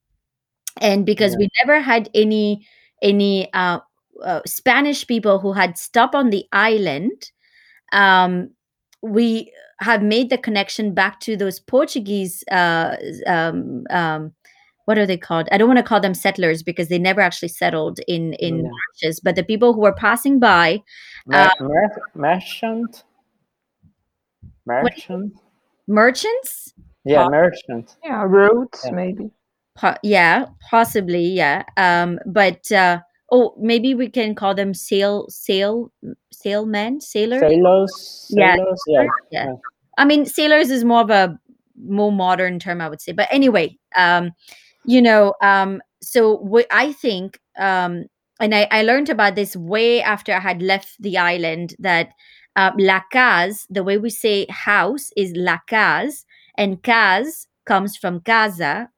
and 0.80 1.06
because 1.06 1.32
Yeah. 1.32 1.38
we 1.38 1.48
never 1.64 1.80
had 1.80 2.08
any 2.14 2.66
any 3.02 3.52
uh, 3.52 3.78
uh, 4.24 4.40
spanish 4.46 5.06
people 5.06 5.38
who 5.38 5.52
had 5.52 5.78
stopped 5.78 6.14
on 6.14 6.30
the 6.30 6.46
island 6.52 7.30
um, 7.92 8.50
we 9.02 9.52
have 9.80 10.02
made 10.02 10.30
the 10.30 10.38
connection 10.38 10.94
back 10.94 11.20
to 11.20 11.37
those 11.37 11.58
portuguese 11.60 12.44
uh, 12.50 12.96
um, 13.26 13.84
um, 13.90 14.32
what 14.87 14.98
are 14.98 15.06
they 15.06 15.16
called 15.16 15.48
i 15.52 15.58
don't 15.58 15.68
want 15.68 15.78
to 15.78 15.82
call 15.82 16.00
them 16.00 16.14
settlers 16.14 16.62
because 16.62 16.88
they 16.88 16.98
never 16.98 17.20
actually 17.20 17.48
settled 17.48 17.98
in 18.06 18.32
in 18.34 18.56
Yeah. 18.56 18.70
Mauritius, 18.70 19.20
but 19.20 19.34
the 19.37 19.42
people 19.44 19.72
who 19.72 19.80
were 19.80 19.94
passing 19.94 20.38
by 20.38 20.82
Mer- 21.26 21.50
mer- 21.60 22.02
merchant. 22.14 23.02
Merchant. 24.66 25.32
merchants 25.87 26.72
Yeah, 27.04 27.24
Uh, 27.26 27.30
merchant. 27.30 27.96
yeah, 28.02 28.22
roots 28.26 28.82
Yeah. 28.84 28.92
maybe. 28.92 29.30
Po- 29.76 29.96
yeah, 30.02 30.46
possibly, 30.70 31.26
yeah. 31.26 31.64
Um, 31.76 32.18
but 32.24 32.70
uh, 32.72 33.00
oh, 33.35 33.53
maybe 33.59 33.94
we 33.94 34.09
can 34.09 34.35
call 34.35 34.55
them 34.55 34.73
sail, 34.73 35.27
sail, 35.29 35.92
sailmen, 36.33 37.03
sailors. 37.03 37.40
Sailors. 37.40 38.27
Yeah. 38.31 38.55
Sailors. 38.55 38.83
Yeah. 38.87 39.03
yeah. 39.03 39.44
yeah. 39.47 39.53
I 39.99 40.05
mean, 40.05 40.25
sailors 40.25 40.70
is 40.70 40.85
more 40.85 41.01
of 41.01 41.11
a 41.11 41.37
more 41.77 42.12
modern 42.12 42.61
term, 42.61 42.81
I 42.81 42.88
would 42.88 43.01
say. 43.01 43.11
But 43.11 43.29
anyway, 43.33 43.77
um, 43.97 44.31
you 44.85 45.03
know, 45.03 45.35
um, 45.42 45.83
so 46.01 46.37
what 46.37 46.66
I 46.70 46.92
think, 46.92 47.40
um, 47.59 48.05
and 48.38 48.55
I, 48.55 48.68
I 48.70 48.83
learned 48.83 49.11
about 49.11 49.35
this 49.35 49.57
way 49.57 50.01
after 50.01 50.33
I 50.33 50.38
had 50.38 50.62
left 50.62 50.97
the 51.01 51.18
island 51.18 51.75
that 51.81 52.11
uh, 52.57 52.70
la 52.79 53.01
casa 53.12 53.66
the 53.68 53.83
way 53.83 53.99
we 53.99 54.11
say 54.11 54.47
house 54.49 55.11
is 55.16 55.33
la 55.35 55.59
casa 55.68 56.25
and 56.57 56.83
case 56.85 57.49
comes 57.66 57.97
from 57.97 58.20
casa. 58.20 58.90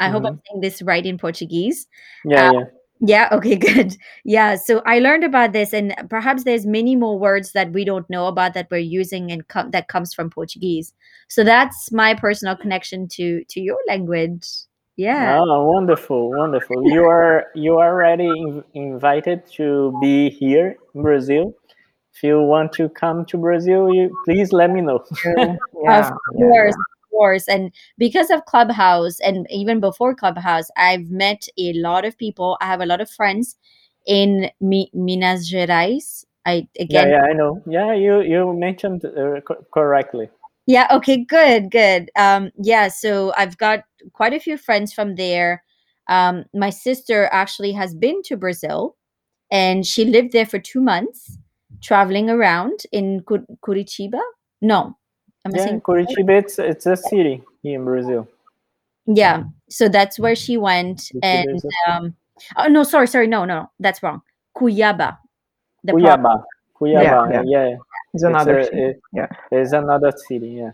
I 0.00 0.08
hope 0.08 0.24
I'm 0.24 0.40
saying 0.48 0.62
this 0.62 0.82
right 0.82 1.04
in 1.04 1.16
Portuguese. 1.16 1.86
Yeah. 2.24 2.48
Uh, 2.48 2.52
yeah. 2.52 2.64
Yeah, 3.04 3.28
okay, 3.32 3.56
good. 3.56 3.96
Yeah, 4.24 4.54
so 4.54 4.80
I 4.86 5.00
learned 5.00 5.24
about 5.24 5.52
this 5.52 5.74
and 5.74 5.94
perhaps 6.08 6.44
there's 6.44 6.64
many 6.64 6.96
more 6.96 7.18
words 7.18 7.52
that 7.52 7.72
we 7.72 7.84
don't 7.84 8.08
know 8.08 8.28
about 8.28 8.54
that 8.54 8.68
we're 8.70 8.78
using 8.78 9.30
and 9.32 9.46
com- 9.48 9.72
that 9.72 9.88
comes 9.88 10.14
from 10.14 10.30
Portuguese. 10.30 10.94
So 11.28 11.44
that's 11.44 11.90
my 11.92 12.14
personal 12.14 12.56
connection 12.56 13.08
to 13.08 13.44
to 13.44 13.60
your 13.60 13.78
language. 13.88 14.46
Yeah. 14.96 15.40
Oh, 15.40 15.64
wonderful, 15.64 16.30
wonderful. 16.30 16.76
You 16.84 17.04
are 17.16 17.46
you 17.54 17.78
are 17.78 17.92
already 17.92 18.28
in, 18.28 18.62
invited 18.74 19.46
to 19.56 19.98
be 20.00 20.30
here 20.30 20.76
in 20.94 21.02
Brazil. 21.02 21.54
If 22.14 22.22
you 22.22 22.40
want 22.40 22.72
to 22.74 22.88
come 22.90 23.24
to 23.26 23.38
Brazil, 23.38 23.92
you 23.92 24.14
please 24.24 24.52
let 24.52 24.70
me 24.70 24.80
know. 24.80 25.04
Yeah, 25.84 25.98
of 25.98 26.12
course, 26.36 26.74
of 26.74 26.91
course. 27.12 27.48
And 27.48 27.72
because 27.98 28.30
of 28.30 28.46
Clubhouse 28.46 29.20
and 29.20 29.46
even 29.50 29.80
before 29.80 30.16
Clubhouse, 30.16 30.68
I've 30.78 31.10
met 31.10 31.48
a 31.58 31.74
lot 31.74 32.06
of 32.06 32.18
people. 32.18 32.58
I 32.62 32.66
have 32.66 32.82
a 32.82 32.86
lot 32.86 33.02
of 33.02 33.10
friends 33.10 33.56
in 34.06 34.50
Mi- 34.60 34.90
Minas 34.94 35.52
Gerais. 35.52 36.24
I 36.46 36.68
Yeah, 36.88 37.06
again 37.06 37.10
yeah, 37.10 37.22
I 37.30 37.34
know. 37.34 37.62
Yeah, 37.66 37.94
you 37.94 38.22
you 38.22 38.54
mentioned 38.54 39.04
uh, 39.04 39.40
co- 39.42 39.64
correctly. 39.72 40.30
Yeah, 40.66 40.88
okay, 40.92 41.24
good, 41.24 41.70
good. 41.70 42.10
Um, 42.16 42.50
yeah, 42.58 42.88
so 42.88 43.32
I've 43.36 43.58
got 43.58 43.84
quite 44.14 44.34
a 44.34 44.40
few 44.40 44.58
friends 44.58 44.94
from 44.94 45.16
there. 45.16 45.64
Um, 46.08 46.44
my 46.54 46.70
sister 46.70 47.28
actually 47.32 47.72
has 47.72 47.94
been 47.94 48.22
to 48.24 48.36
Brazil 48.38 48.96
and 49.52 49.86
she 49.86 50.04
lived 50.06 50.32
there 50.32 50.46
for 50.46 50.60
two 50.60 50.80
months, 50.82 51.38
traveling 51.82 52.30
around 52.30 52.80
in 52.92 53.22
Cur- 53.28 53.46
Curitiba. 53.66 54.20
No, 54.62 54.96
Am 55.44 55.52
I 55.54 55.58
Yeah, 55.58 55.64
saying 55.64 55.80
Curitiba, 55.80 56.38
it's, 56.40 56.58
it's 56.58 56.86
a 56.86 56.96
city 56.96 57.42
here 57.62 57.78
in 57.78 57.84
Brazil. 57.84 58.28
yeah 59.06 59.42
so 59.68 59.88
that's 59.88 60.16
where 60.18 60.36
she 60.36 60.56
went 60.56 60.98
Curitiba 61.00 61.20
and 61.22 61.62
um 61.88 62.14
oh 62.56 62.68
no 62.68 62.82
sorry 62.84 63.06
sorry 63.08 63.26
no 63.26 63.44
no 63.44 63.68
that's 63.80 64.00
wrong 64.02 64.22
Cuiabá 64.56 65.18
the 65.84 65.92
pro- 65.92 66.00
Cuiabá. 66.00 66.42
Cuiabá, 66.78 67.02
Yeah, 67.02 67.30
yeah. 67.30 67.42
yeah. 67.44 67.68
yeah. 67.70 67.76
It's 68.14 68.22
another 68.22 68.58
a- 68.58 68.64
city. 68.64 68.82
it- 68.82 69.00
yeah. 69.12 69.26
There's 69.50 69.72
another 69.72 70.12
city, 70.28 70.48
yeah. 70.62 70.72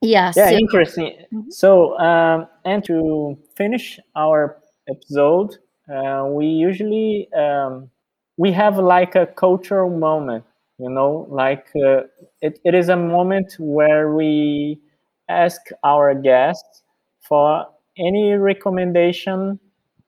yeah, 0.00 0.32
Yeah, 0.36 0.50
so- 0.50 0.56
interesting. 0.56 1.12
Mhm. 1.32 1.52
So, 1.52 1.98
um, 1.98 2.46
and 2.64 2.82
to 2.84 3.36
finish 3.56 4.00
our 4.16 4.56
episode, 4.88 5.58
uh, 5.92 6.26
we 6.30 6.46
usually 6.46 7.28
um, 7.32 7.90
we 8.36 8.50
have 8.52 8.78
like 8.78 9.14
a 9.14 9.26
cultural 9.26 9.90
moment. 9.90 10.44
You 10.78 10.90
know, 10.90 11.26
like 11.30 11.68
uh, 11.76 12.02
it, 12.40 12.58
it 12.64 12.74
is 12.74 12.88
a 12.88 12.96
moment 12.96 13.54
where 13.58 14.12
we 14.12 14.80
ask 15.28 15.60
our 15.84 16.14
guests 16.14 16.82
for 17.20 17.66
any 17.96 18.32
recommendation, 18.32 19.60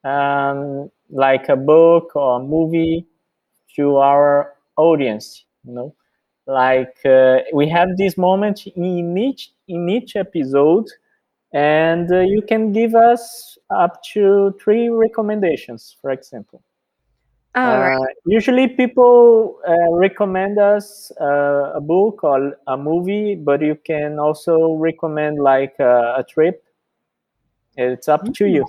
um, 0.04 0.90
like 1.08 1.48
a 1.48 1.56
book 1.56 2.16
or 2.16 2.40
a 2.40 2.42
movie, 2.42 3.06
to 3.76 3.96
our 3.96 4.54
audience. 4.76 5.44
You 5.64 5.74
know, 5.74 5.94
like 6.46 6.96
uh, 7.04 7.38
we 7.54 7.68
have 7.68 7.96
this 7.96 8.16
moment 8.18 8.66
in 8.66 9.16
each 9.18 9.52
in 9.68 9.88
each 9.88 10.16
episode 10.16 10.86
and 11.52 12.12
uh, 12.12 12.20
you 12.20 12.42
can 12.42 12.72
give 12.72 12.94
us 12.94 13.58
up 13.70 14.02
to 14.14 14.54
three 14.62 14.88
recommendations 14.88 15.96
for 16.00 16.10
example 16.12 16.62
all 17.64 17.78
right 17.78 17.96
uh, 17.96 18.06
usually 18.26 18.68
people 18.68 19.58
uh, 19.66 19.92
recommend 19.92 20.58
us 20.58 21.10
uh, 21.20 21.72
a 21.74 21.80
book 21.80 22.22
or 22.22 22.56
a 22.66 22.76
movie 22.76 23.34
but 23.34 23.60
you 23.62 23.76
can 23.84 24.18
also 24.18 24.74
recommend 24.74 25.38
like 25.38 25.74
uh, 25.80 26.14
a 26.16 26.24
trip 26.28 26.62
it's 27.76 28.08
up 28.08 28.32
to 28.34 28.46
you 28.46 28.64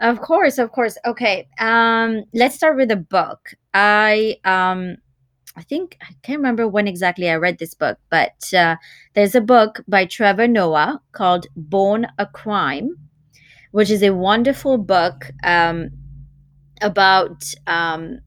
Of 0.00 0.20
course, 0.20 0.58
of 0.58 0.70
course. 0.70 0.96
Okay. 1.04 1.48
Um 1.58 2.22
let's 2.32 2.54
start 2.54 2.76
with 2.76 2.92
a 2.92 2.96
book. 2.96 3.54
I 3.74 4.36
um 4.44 4.98
I 5.58 5.62
think 5.62 5.96
I 6.00 6.14
can't 6.22 6.38
remember 6.38 6.68
when 6.68 6.86
exactly 6.86 7.28
I 7.28 7.34
read 7.34 7.58
this 7.58 7.74
book, 7.74 7.98
but 8.10 8.54
uh, 8.54 8.76
there's 9.14 9.34
a 9.34 9.40
book 9.40 9.80
by 9.88 10.04
Trevor 10.04 10.46
Noah 10.46 11.00
called 11.10 11.46
Born 11.56 12.06
a 12.16 12.26
Crime, 12.26 12.96
which 13.72 13.90
is 13.90 14.04
a 14.04 14.14
wonderful 14.14 14.78
book 14.78 15.32
um, 15.42 15.90
about 16.80 17.44
um, 17.66 18.20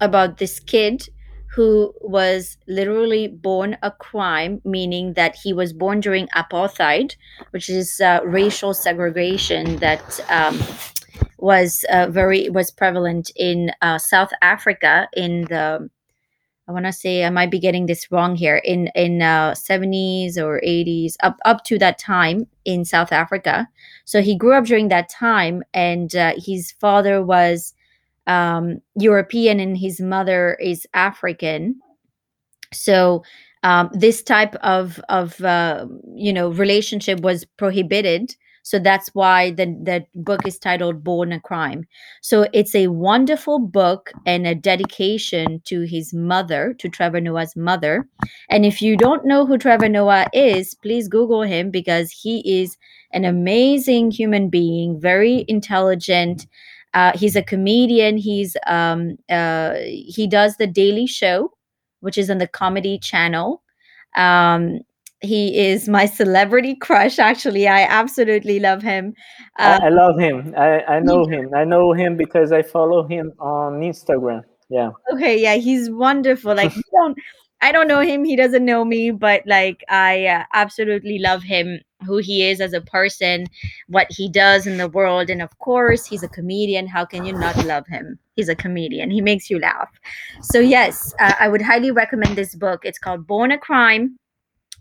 about 0.00 0.38
this 0.38 0.60
kid 0.60 1.08
who 1.54 1.94
was 2.02 2.58
literally 2.68 3.28
born 3.28 3.78
a 3.82 3.90
crime, 3.90 4.60
meaning 4.64 5.14
that 5.14 5.34
he 5.34 5.54
was 5.54 5.72
born 5.72 6.00
during 6.00 6.28
apartheid, 6.28 7.16
which 7.50 7.70
is 7.70 7.98
uh, 8.00 8.20
racial 8.24 8.74
segregation 8.74 9.76
that 9.76 10.20
um, 10.28 10.60
was 11.38 11.84
uh, 11.90 12.08
very 12.10 12.50
was 12.50 12.70
prevalent 12.70 13.30
in 13.36 13.70
uh, 13.80 13.98
South 13.98 14.30
Africa 14.42 15.08
in 15.16 15.42
the 15.42 15.88
I 16.68 16.72
want 16.72 16.86
to 16.86 16.92
say 16.92 17.24
I 17.24 17.30
might 17.30 17.50
be 17.50 17.60
getting 17.60 17.86
this 17.86 18.10
wrong 18.10 18.34
here 18.34 18.56
in 18.56 18.88
in 18.96 19.22
uh, 19.22 19.52
70s 19.52 20.36
or 20.36 20.60
80s 20.60 21.14
up 21.22 21.38
up 21.44 21.62
to 21.64 21.78
that 21.78 21.98
time 21.98 22.48
in 22.64 22.84
South 22.84 23.12
Africa. 23.12 23.68
So 24.04 24.20
he 24.20 24.36
grew 24.36 24.52
up 24.54 24.64
during 24.64 24.88
that 24.88 25.08
time, 25.08 25.62
and 25.72 26.14
uh, 26.16 26.34
his 26.36 26.72
father 26.72 27.24
was 27.24 27.72
um, 28.26 28.80
European 28.98 29.60
and 29.60 29.76
his 29.76 30.00
mother 30.00 30.54
is 30.60 30.86
African. 30.94 31.80
So 32.72 33.22
um, 33.62 33.90
this 33.92 34.22
type 34.22 34.54
of 34.56 35.00
of 35.08 35.40
uh, 35.40 35.86
you 36.14 36.32
know 36.32 36.50
relationship 36.50 37.20
was 37.20 37.44
prohibited. 37.56 38.36
So 38.62 38.80
that's 38.80 39.14
why 39.14 39.52
the 39.52 39.66
the 39.66 40.04
book 40.14 40.46
is 40.46 40.58
titled 40.58 41.02
"Born 41.02 41.32
a 41.32 41.40
Crime." 41.40 41.84
So 42.20 42.46
it's 42.52 42.74
a 42.74 42.88
wonderful 42.88 43.58
book 43.58 44.12
and 44.24 44.46
a 44.46 44.54
dedication 44.54 45.62
to 45.66 45.82
his 45.82 46.12
mother, 46.12 46.74
to 46.78 46.88
Trevor 46.88 47.20
Noah's 47.20 47.56
mother. 47.56 48.08
And 48.50 48.66
if 48.66 48.82
you 48.82 48.96
don't 48.96 49.24
know 49.24 49.46
who 49.46 49.58
Trevor 49.58 49.88
Noah 49.88 50.26
is, 50.32 50.74
please 50.74 51.08
Google 51.08 51.42
him 51.42 51.70
because 51.70 52.10
he 52.10 52.60
is 52.60 52.76
an 53.12 53.24
amazing 53.24 54.10
human 54.10 54.48
being, 54.48 55.00
very 55.00 55.44
intelligent. 55.48 56.46
Uh, 56.94 57.12
he's 57.14 57.36
a 57.36 57.42
comedian. 57.42 58.16
He's 58.16 58.56
um, 58.66 59.16
uh, 59.28 59.74
he 59.84 60.26
does 60.26 60.56
the 60.56 60.66
Daily 60.66 61.06
Show, 61.06 61.52
which 62.00 62.16
is 62.16 62.30
on 62.30 62.38
the 62.38 62.48
Comedy 62.48 62.98
Channel. 62.98 63.62
Um, 64.16 64.80
he 65.20 65.58
is 65.58 65.88
my 65.88 66.06
celebrity 66.20 66.74
crush. 66.76 67.18
Actually, 67.18 67.68
I 67.68 67.82
absolutely 67.82 68.60
love 68.60 68.82
him. 68.82 69.14
Uh, 69.58 69.78
I, 69.82 69.86
I 69.86 69.88
love 69.88 70.18
him 70.18 70.54
I, 70.56 70.80
I 70.82 71.00
know 71.00 71.24
him 71.24 71.48
i 71.54 71.64
know 71.64 71.94
him 71.94 72.14
because 72.14 72.52
i 72.52 72.60
follow 72.60 73.08
him 73.08 73.32
on 73.40 73.80
instagram 73.80 74.42
yeah 74.68 74.90
okay 75.10 75.40
yeah 75.40 75.54
he's 75.54 75.90
wonderful 75.90 76.54
like 76.54 76.72
don't 76.92 77.16
i 77.62 77.72
don't 77.72 77.88
know 77.88 78.00
him 78.00 78.22
he 78.24 78.36
doesn't 78.36 78.66
know 78.66 78.84
me 78.84 79.10
but 79.10 79.42
like 79.46 79.82
i 79.88 80.26
uh, 80.26 80.44
absolutely 80.52 81.18
love 81.18 81.42
him 81.42 81.80
who 82.04 82.18
he 82.18 82.46
is 82.48 82.60
as 82.60 82.72
a 82.72 82.80
person 82.80 83.46
what 83.88 84.06
he 84.10 84.28
does 84.28 84.66
in 84.66 84.76
the 84.76 84.88
world 84.88 85.30
and 85.30 85.40
of 85.40 85.58
course 85.58 86.04
he's 86.04 86.22
a 86.22 86.28
comedian 86.28 86.86
how 86.86 87.04
can 87.04 87.24
you 87.24 87.32
not 87.32 87.56
love 87.64 87.86
him 87.86 88.18
he's 88.34 88.48
a 88.48 88.54
comedian 88.54 89.10
he 89.10 89.20
makes 89.20 89.48
you 89.48 89.58
laugh 89.58 89.88
so 90.42 90.60
yes 90.60 91.14
uh, 91.20 91.32
i 91.40 91.48
would 91.48 91.62
highly 91.62 91.90
recommend 91.90 92.36
this 92.36 92.54
book 92.54 92.84
it's 92.84 92.98
called 92.98 93.26
born 93.26 93.50
a 93.50 93.58
crime 93.58 94.18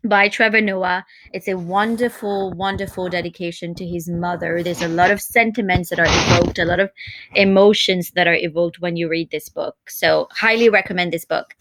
by 0.08 0.30
Trevor 0.30 0.62
Noah. 0.62 1.04
It's 1.34 1.48
a 1.48 1.56
wonderful, 1.56 2.54
wonderful 2.54 3.10
dedication 3.10 3.74
to 3.76 3.86
his 3.86 4.08
mother. 4.08 4.62
There's 4.62 4.82
a 4.82 4.88
lot 4.88 5.12
of 5.12 5.22
sentiments 5.22 5.90
that 5.90 6.00
are 6.00 6.06
evoked, 6.08 6.60
a 6.60 6.66
lot 6.66 6.80
of 6.80 6.92
emotions 7.34 8.12
that 8.12 8.28
are 8.28 8.36
evoked 8.36 8.80
when 8.80 8.96
you 8.96 9.10
read 9.10 9.32
this 9.32 9.50
book. 9.50 9.76
So, 9.88 10.28
highly 10.32 10.70
recommend 10.70 11.12
this 11.12 11.26
book. 11.26 11.56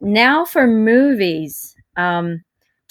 Now, 0.00 0.44
for 0.44 0.66
movies. 0.66 1.76
Um, 1.96 2.42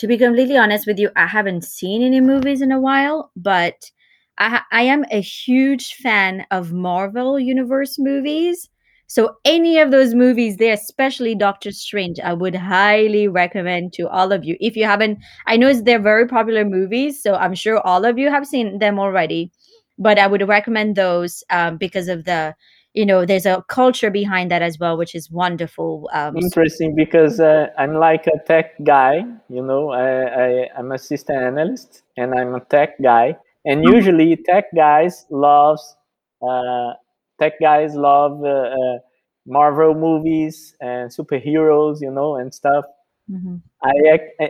to 0.02 0.08
be 0.08 0.18
completely 0.18 0.58
honest 0.58 0.88
with 0.88 0.98
you, 0.98 1.12
I 1.16 1.28
haven't 1.28 1.64
seen 1.64 2.02
any 2.02 2.22
movies 2.22 2.64
in 2.64 2.72
a 2.72 2.80
while, 2.80 3.30
but 3.36 3.92
I, 4.40 4.62
I 4.72 4.82
am 4.82 5.06
a 5.12 5.22
huge 5.22 5.94
fan 5.94 6.44
of 6.50 6.74
Marvel 6.74 7.40
Universe 7.40 8.00
movies. 8.00 8.68
So 9.06 9.36
any 9.46 9.78
of 9.78 9.92
those 9.92 10.16
movies 10.16 10.58
there, 10.58 10.74
especially 10.74 11.36
Doctor 11.36 11.70
Strange, 11.70 12.20
I 12.20 12.34
would 12.34 12.56
highly 12.56 13.28
recommend 13.28 13.94
to 13.94 14.10
all 14.10 14.32
of 14.32 14.44
you. 14.44 14.58
If 14.60 14.76
you 14.76 14.86
haven't, 14.86 15.20
I 15.46 15.56
know 15.56 15.72
they're 15.72 16.00
very 16.00 16.28
popular 16.28 16.66
movies, 16.66 17.22
so 17.22 17.36
I'm 17.36 17.54
sure 17.54 17.78
all 17.86 18.04
of 18.04 18.18
you 18.18 18.32
have 18.32 18.48
seen 18.48 18.80
them 18.80 18.98
already. 18.98 19.52
But 20.00 20.18
I 20.18 20.26
would 20.26 20.48
recommend 20.48 20.96
those 20.96 21.44
um, 21.52 21.78
because 21.78 22.08
of 22.08 22.26
the, 22.26 22.56
you 22.94 23.06
know, 23.06 23.26
there's 23.26 23.46
a 23.46 23.64
culture 23.70 24.10
behind 24.10 24.52
that 24.52 24.62
as 24.62 24.78
well, 24.78 24.98
which 24.98 25.16
is 25.16 25.32
wonderful. 25.32 26.10
Um, 26.14 26.36
interesting 26.38 26.96
because 26.96 27.40
uh, 27.40 27.68
i'm 27.78 27.96
like 27.96 28.28
a 28.28 28.38
tech 28.46 28.74
guy 28.84 29.24
you 29.50 29.64
know 29.64 29.92
I, 29.92 30.44
I 30.44 30.68
i'm 30.78 30.92
a 30.92 30.98
system 30.98 31.38
analyst 31.38 32.04
and 32.18 32.34
i'm 32.34 32.56
a 32.56 32.60
tech 32.60 33.02
guy 33.02 33.38
and 33.66 33.84
usually 33.84 34.36
tech 34.36 34.66
guys 34.76 35.26
loves 35.30 35.96
uh, 36.42 36.94
tech 37.40 37.54
guys 37.60 37.96
love 37.96 38.44
uh, 38.44 38.48
uh, 38.48 38.98
marvel 39.46 39.94
movies 39.94 40.76
and 40.82 41.12
superheroes 41.12 42.02
you 42.02 42.12
know 42.12 42.36
and 42.36 42.54
stuff 42.54 42.86
mhm. 43.30 43.62
i 43.84 44.20
eh, 44.40 44.50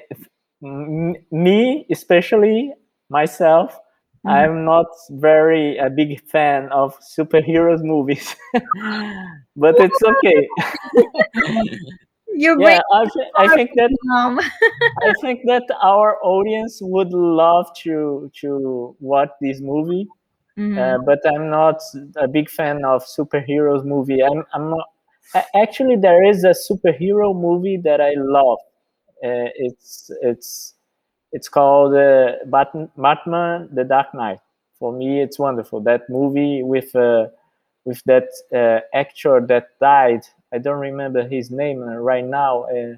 me 0.62 1.86
especially 1.90 2.74
myself 3.10 3.80
Mhm. 4.26 4.32
i'm 4.32 4.66
not 4.66 4.86
very 5.12 5.78
a 5.78 5.90
big 5.90 6.22
fan 6.30 6.70
of 6.72 6.96
superheroes 7.00 7.82
movies 7.84 8.36
but 9.56 9.76
it's 9.80 10.02
okay 10.04 10.48
You're 12.34 12.62
yeah 12.62 12.82
I, 12.94 13.06
I 13.38 13.48
think 13.56 13.72
that 13.76 13.90
i 15.02 15.14
think 15.22 15.42
that 15.48 15.64
our 15.82 16.18
audience 16.24 16.80
would 16.82 17.12
love 17.14 17.68
to 17.84 18.30
to 18.42 18.96
watch 19.00 19.30
this 19.42 19.60
movie 19.62 20.08
Mhm. 20.58 20.78
uh, 20.78 20.98
but 21.06 21.20
i'm 21.26 21.50
not 21.50 21.82
a 22.18 22.28
big 22.28 22.50
fan 22.50 22.84
of 22.86 23.04
superheroes 23.06 23.84
movie 23.86 24.22
i'm, 24.24 24.44
I'm 24.54 24.70
not 24.70 24.86
actually 25.56 25.96
there 25.96 26.24
is 26.24 26.44
a 26.44 26.54
superhero 26.68 27.34
movie 27.34 27.78
that 27.78 28.02
i 28.02 28.14
love 28.18 28.60
uh, 29.24 29.48
it's 29.56 30.12
it's 30.22 30.76
it's 31.32 31.50
called 31.50 31.94
uh, 31.96 32.34
Bat- 32.46 32.96
batman 32.98 33.70
the 33.72 33.84
dark 33.84 34.14
knight. 34.14 34.40
For 34.80 34.92
me 34.92 35.22
it's 35.22 35.38
wonderful. 35.38 35.80
That 35.82 36.10
movie 36.10 36.64
with 36.64 36.96
uh, 36.96 37.28
with 37.86 38.04
that 38.06 38.30
uh, 38.54 38.80
actor 38.94 39.42
that 39.48 39.70
died 39.80 40.22
i 40.54 40.58
don't 40.58 40.80
remember 40.80 41.28
his 41.28 41.50
name 41.50 41.82
uh, 41.82 41.96
right 41.96 42.26
now 42.26 42.64
uh, 42.64 42.96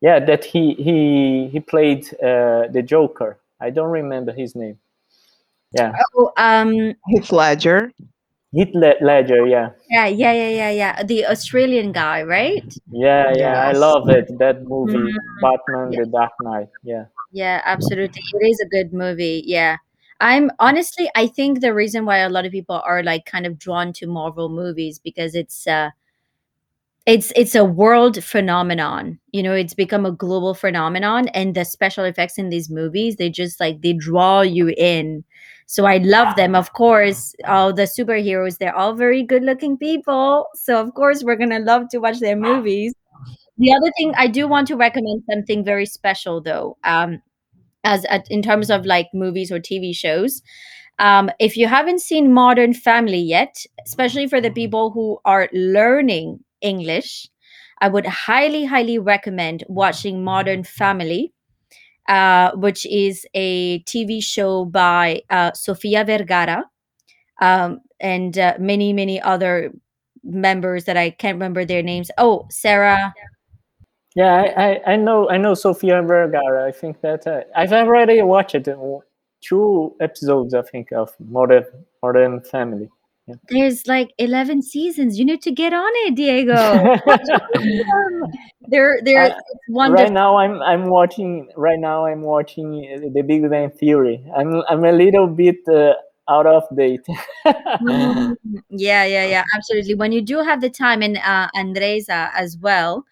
yeah 0.00 0.18
that 0.20 0.44
he 0.44 0.74
he 0.74 1.48
he 1.48 1.60
played 1.60 2.06
uh, 2.22 2.68
the 2.68 2.82
joker. 2.84 3.38
I 3.60 3.70
don't 3.70 3.90
remember 3.90 4.32
his 4.32 4.54
name. 4.56 4.78
Yeah. 5.72 5.92
Oh, 6.16 6.32
um, 6.38 6.94
Heath 7.08 7.30
Ledger. 7.30 7.92
Heath 8.52 8.70
Le- 8.74 8.94
Ledger, 9.00 9.44
yeah, 9.46 9.70
Yeah, 9.90 10.06
yeah, 10.06 10.32
yeah, 10.32 10.48
yeah, 10.50 10.70
yeah. 10.70 11.02
The 11.02 11.26
Australian 11.26 11.92
guy, 11.92 12.22
right? 12.22 12.62
yeah, 12.92 13.32
yeah. 13.36 13.56
I 13.60 13.72
love 13.72 14.08
it. 14.08 14.26
That 14.38 14.62
movie, 14.64 15.12
Mhm. 15.12 15.40
Batman: 15.40 15.92
Yeah. 15.92 16.00
The 16.00 16.06
Dark 16.06 16.32
Knight. 16.40 16.68
Yeah. 16.82 17.04
Yeah, 17.32 17.60
absolutely. 17.64 18.22
It 18.32 18.46
is 18.50 18.60
a 18.60 18.68
good 18.68 18.92
movie. 18.92 19.42
Yeah. 19.46 19.76
I'm 20.20 20.50
honestly, 20.58 21.10
I 21.14 21.26
think 21.28 21.60
the 21.60 21.72
reason 21.74 22.04
why 22.04 22.18
a 22.18 22.28
lot 22.28 22.44
of 22.44 22.52
people 22.52 22.80
are 22.84 23.02
like 23.02 23.24
kind 23.24 23.46
of 23.46 23.58
drawn 23.58 23.92
to 23.94 24.06
Marvel 24.06 24.48
movies 24.48 24.98
because 24.98 25.34
it's 25.34 25.66
uh 25.66 25.90
it's 27.06 27.32
it's 27.34 27.54
a 27.54 27.64
world 27.64 28.22
phenomenon. 28.22 29.18
You 29.32 29.42
know, 29.42 29.54
it's 29.54 29.74
become 29.74 30.04
a 30.06 30.12
global 30.12 30.54
phenomenon 30.54 31.28
and 31.28 31.54
the 31.54 31.64
special 31.64 32.04
effects 32.04 32.38
in 32.38 32.50
these 32.50 32.70
movies, 32.70 33.16
they 33.16 33.30
just 33.30 33.58
like 33.60 33.80
they 33.80 33.94
draw 33.94 34.42
you 34.42 34.68
in. 34.76 35.24
So 35.70 35.84
I 35.86 35.98
love 35.98 36.34
them. 36.34 36.56
Of 36.56 36.72
course, 36.72 37.32
all 37.46 37.72
the 37.72 37.82
superheroes, 37.82 38.58
they're 38.58 38.74
all 38.74 38.94
very 38.94 39.22
good-looking 39.22 39.78
people. 39.78 40.48
So 40.56 40.80
of 40.80 40.92
course, 40.94 41.22
we're 41.22 41.36
going 41.36 41.50
to 41.50 41.60
love 41.60 41.88
to 41.90 41.98
watch 41.98 42.18
their 42.18 42.34
movies. 42.34 42.92
The 43.56 43.72
other 43.72 43.92
thing 43.96 44.12
I 44.16 44.26
do 44.26 44.48
want 44.48 44.66
to 44.68 44.76
recommend 44.76 45.22
something 45.30 45.64
very 45.64 45.86
special 45.86 46.40
though. 46.40 46.76
Um 46.82 47.22
as 47.84 48.04
at, 48.06 48.26
in 48.30 48.42
terms 48.42 48.70
of 48.70 48.84
like 48.84 49.08
movies 49.14 49.52
or 49.52 49.60
TV 49.60 49.94
shows. 49.94 50.42
Um, 50.98 51.30
if 51.38 51.56
you 51.56 51.66
haven't 51.66 52.00
seen 52.00 52.34
Modern 52.34 52.74
Family 52.74 53.20
yet, 53.20 53.64
especially 53.86 54.26
for 54.26 54.40
the 54.40 54.50
people 54.50 54.90
who 54.90 55.18
are 55.24 55.48
learning 55.52 56.40
English, 56.60 57.28
I 57.80 57.88
would 57.88 58.06
highly, 58.06 58.66
highly 58.66 58.98
recommend 58.98 59.64
watching 59.68 60.22
Modern 60.22 60.62
Family, 60.64 61.32
uh, 62.10 62.50
which 62.56 62.84
is 62.86 63.24
a 63.34 63.78
TV 63.84 64.22
show 64.22 64.64
by 64.64 65.22
uh, 65.30 65.52
Sofia 65.52 66.04
Vergara 66.04 66.64
um, 67.40 67.80
and 68.00 68.36
uh, 68.36 68.54
many, 68.58 68.92
many 68.92 69.22
other 69.22 69.72
members 70.24 70.86
that 70.86 70.96
I 70.96 71.10
can't 71.10 71.36
remember 71.36 71.64
their 71.64 71.82
names. 71.82 72.10
Oh, 72.18 72.46
Sarah. 72.50 73.14
Yeah, 74.16 74.52
I, 74.56 74.92
I, 74.92 74.96
know 74.96 75.30
I 75.30 75.36
know 75.36 75.54
Sofia 75.54 76.02
Vergara. 76.02 76.66
I 76.66 76.72
think 76.72 77.00
that 77.02 77.28
uh, 77.28 77.42
I've 77.54 77.72
already 77.72 78.20
watched 78.22 78.56
two 79.40 79.96
episodes. 80.00 80.52
I 80.52 80.62
think 80.62 80.90
of 80.90 81.14
Modern 81.20 81.64
Modern 82.02 82.40
Family. 82.40 82.90
There's 83.48 83.86
like 83.86 84.12
11 84.18 84.62
seasons. 84.62 85.18
You 85.18 85.24
need 85.24 85.42
to 85.42 85.50
get 85.50 85.72
on 85.72 85.90
it, 86.06 86.14
Diego. 86.14 86.96
They're 88.68 89.00
they're 89.02 89.32
Uh, 89.32 89.40
one 89.68 89.92
right 89.92 90.12
now, 90.12 90.36
I'm 90.36 90.62
I'm 90.62 90.88
watching. 90.90 91.48
Right 91.56 91.78
now, 91.78 92.06
I'm 92.06 92.22
watching 92.22 92.86
uh, 92.94 93.08
The 93.12 93.22
Big 93.22 93.48
Bang 93.50 93.70
Theory. 93.70 94.24
I'm 94.36 94.62
I'm 94.68 94.84
a 94.84 94.92
little 94.92 95.26
bit 95.26 95.56
uh, 95.68 95.94
out 96.28 96.46
of 96.46 96.64
date. 96.76 97.06
Mm, 97.82 98.36
yeah, 98.70 99.04
yeah, 99.04 99.26
yeah, 99.34 99.44
absolutely. 99.56 99.94
When 99.94 100.12
you 100.12 100.22
do 100.22 100.42
have 100.42 100.60
the 100.60 100.70
time, 100.70 101.02
and 101.02 101.16
uh, 101.18 101.48
Andresa 101.56 102.30
as 102.34 102.56
well, 102.58 103.04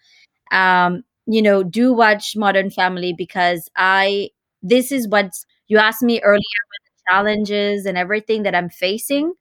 um, 0.51 1.03
you 1.25 1.41
know, 1.41 1.63
do 1.63 1.93
watch 1.93 2.35
Modern 2.35 2.69
Family 2.69 3.13
because 3.13 3.69
I 3.75 4.29
this 4.61 4.91
is 4.91 5.07
what 5.07 5.31
you 5.67 5.77
asked 5.77 6.03
me 6.03 6.21
earlier 6.21 6.61
with 6.71 6.83
the 6.85 7.11
challenges 7.11 7.85
and 7.85 7.97
everything 7.97 8.43
that 8.43 8.55
I'm 8.55 8.69
facing. 8.69 9.33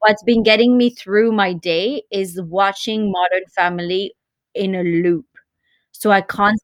What's 0.00 0.22
been 0.22 0.42
getting 0.42 0.76
me 0.76 0.90
through 0.90 1.32
my 1.32 1.52
day 1.52 2.02
is 2.12 2.40
watching 2.42 3.10
Modern 3.10 3.46
Family 3.54 4.14
in 4.54 4.74
a 4.74 4.82
loop. 4.82 5.26
So 5.92 6.10
I 6.10 6.20
constantly 6.20 6.62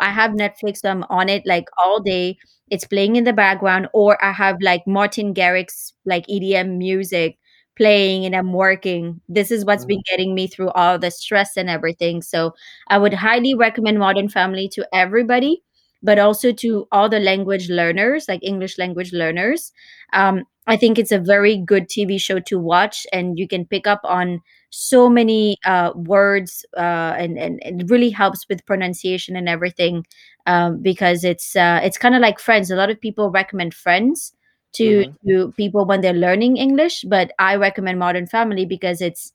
I 0.00 0.10
have 0.10 0.32
Netflix, 0.32 0.78
so 0.78 0.90
I'm 0.90 1.04
on 1.10 1.28
it 1.30 1.42
like 1.46 1.64
all 1.82 2.00
day. 2.00 2.36
It's 2.70 2.84
playing 2.86 3.16
in 3.16 3.24
the 3.24 3.32
background, 3.32 3.88
or 3.94 4.22
I 4.24 4.32
have 4.32 4.56
like 4.60 4.86
Martin 4.86 5.32
Garrix's 5.34 5.94
like 6.04 6.24
EDM 6.28 6.76
music 6.78 7.38
playing 7.76 8.26
and 8.26 8.36
I'm 8.36 8.52
working. 8.52 9.20
This 9.28 9.50
is 9.50 9.64
what's 9.64 9.86
been 9.86 10.02
getting 10.10 10.34
me 10.34 10.46
through 10.48 10.70
all 10.72 10.98
the 10.98 11.10
stress 11.10 11.56
and 11.56 11.70
everything. 11.70 12.20
So 12.22 12.52
I 12.88 12.98
would 12.98 13.14
highly 13.14 13.54
recommend 13.54 13.98
Modern 13.98 14.28
Family 14.28 14.68
to 14.74 14.86
everybody, 14.92 15.62
but 16.02 16.18
also 16.18 16.52
to 16.52 16.86
all 16.92 17.08
the 17.08 17.20
language 17.20 17.70
learners, 17.70 18.28
like 18.28 18.40
English 18.42 18.76
language 18.78 19.12
learners. 19.12 19.72
Um, 20.12 20.44
I 20.66 20.76
think 20.76 20.98
it's 20.98 21.12
a 21.12 21.18
very 21.18 21.56
good 21.56 21.88
TV 21.88 22.18
show 22.18 22.38
to 22.40 22.58
watch, 22.58 23.06
and 23.12 23.38
you 23.38 23.48
can 23.48 23.66
pick 23.66 23.86
up 23.86 24.00
on 24.04 24.40
so 24.70 25.08
many 25.08 25.56
uh, 25.64 25.92
words, 25.96 26.64
uh, 26.76 27.14
and, 27.18 27.38
and 27.38 27.60
it 27.62 27.90
really 27.90 28.10
helps 28.10 28.46
with 28.48 28.64
pronunciation 28.66 29.36
and 29.36 29.48
everything. 29.48 30.06
Um, 30.46 30.80
because 30.82 31.24
it's 31.24 31.56
uh, 31.56 31.80
it's 31.82 31.98
kind 31.98 32.14
of 32.14 32.20
like 32.22 32.38
Friends. 32.38 32.70
A 32.70 32.76
lot 32.76 32.90
of 32.90 33.00
people 33.00 33.30
recommend 33.30 33.74
Friends 33.74 34.32
to 34.74 35.06
Mhm. 35.06 35.16
to 35.28 35.52
people 35.56 35.84
when 35.86 36.00
they're 36.02 36.12
learning 36.14 36.56
English, 36.56 37.04
but 37.08 37.32
I 37.38 37.56
recommend 37.56 37.98
Modern 37.98 38.26
Family 38.26 38.64
because 38.66 39.00
it's 39.00 39.32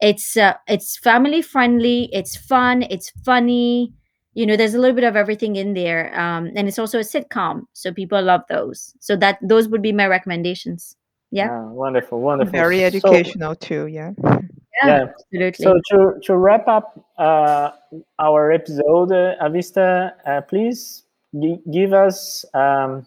it's 0.00 0.36
uh, 0.36 0.54
it's 0.68 0.96
family 0.98 1.42
friendly, 1.42 2.08
it's 2.12 2.36
fun, 2.36 2.82
it's 2.82 3.10
funny. 3.24 3.92
You 4.36 4.44
know, 4.44 4.56
there's 4.56 4.74
a 4.74 4.78
little 4.78 4.94
bit 4.94 5.04
of 5.08 5.16
everything 5.16 5.56
in 5.56 5.72
there, 5.72 6.12
um, 6.12 6.52
and 6.54 6.68
it's 6.68 6.78
also 6.78 6.98
a 7.00 7.06
sitcom, 7.08 7.64
so 7.72 7.88
people 7.90 8.20
love 8.20 8.42
those. 8.52 8.92
So 9.00 9.16
that 9.16 9.38
those 9.40 9.66
would 9.72 9.80
be 9.80 9.92
my 9.96 10.06
recommendations. 10.06 10.94
Yeah, 11.32 11.48
Ah, 11.50 11.72
wonderful, 11.72 12.20
wonderful. 12.20 12.52
Very 12.52 12.80
So- 12.80 12.86
educational 12.86 13.54
too. 13.56 13.86
Yeah. 13.88 14.12
yeah. 14.84 15.08
absolutely. 15.08 15.64
So 15.64 15.80
to 15.90 16.20
to 16.28 16.36
wrap 16.36 16.68
up 16.68 17.00
uh, 17.16 17.70
our 18.20 18.52
episode, 18.52 19.10
uh, 19.10 19.40
Avista, 19.40 20.12
uh, 20.28 20.42
please 20.44 21.04
gi- 21.32 21.62
give 21.72 21.94
us 21.96 22.44
um, 22.52 23.06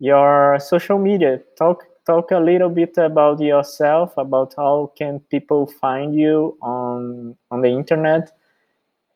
your 0.00 0.56
social 0.58 0.98
media. 0.98 1.40
Talk 1.58 1.84
talk 2.06 2.30
a 2.32 2.40
little 2.40 2.70
bit 2.70 2.96
about 2.96 3.40
yourself, 3.40 4.16
about 4.16 4.54
how 4.56 4.90
can 4.96 5.20
people 5.28 5.66
find 5.66 6.14
you 6.14 6.56
on 6.62 7.36
on 7.50 7.60
the 7.60 7.68
internet. 7.68 8.32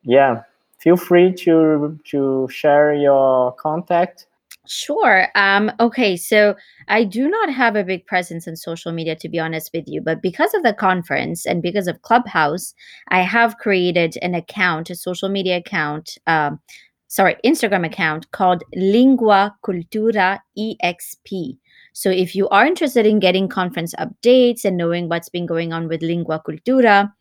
Yeah, 0.03 0.43
feel 0.81 0.97
free 0.97 1.31
to 1.33 1.99
to 2.05 2.47
share 2.51 2.93
your 2.93 3.53
contact. 3.53 4.27
Sure. 4.67 5.27
Um, 5.35 5.71
okay, 5.79 6.15
so 6.15 6.55
I 6.87 7.03
do 7.03 7.27
not 7.27 7.51
have 7.51 7.75
a 7.75 7.83
big 7.83 8.05
presence 8.05 8.45
in 8.47 8.55
social 8.55 8.91
media, 8.91 9.15
to 9.15 9.27
be 9.27 9.39
honest 9.39 9.71
with 9.73 9.85
you, 9.87 10.01
but 10.01 10.21
because 10.21 10.53
of 10.53 10.61
the 10.61 10.73
conference 10.73 11.47
and 11.47 11.63
because 11.63 11.87
of 11.87 12.01
Clubhouse, 12.03 12.73
I 13.09 13.21
have 13.21 13.57
created 13.57 14.17
an 14.21 14.35
account, 14.35 14.91
a 14.91 14.95
social 14.95 15.29
media 15.29 15.57
account, 15.57 16.17
um, 16.27 16.59
sorry, 17.07 17.35
Instagram 17.43 17.85
account 17.85 18.29
called 18.31 18.63
Lingua 18.75 19.55
Cultura 19.65 20.39
EXP. 20.57 21.57
So 21.93 22.09
if 22.09 22.35
you 22.35 22.47
are 22.49 22.65
interested 22.65 23.05
in 23.05 23.19
getting 23.19 23.49
conference 23.49 23.95
updates 23.95 24.63
and 24.63 24.77
knowing 24.77 25.09
what's 25.09 25.29
been 25.29 25.47
going 25.47 25.73
on 25.73 25.87
with 25.87 26.03
Lingua 26.03 26.41
Cultura, 26.47 27.11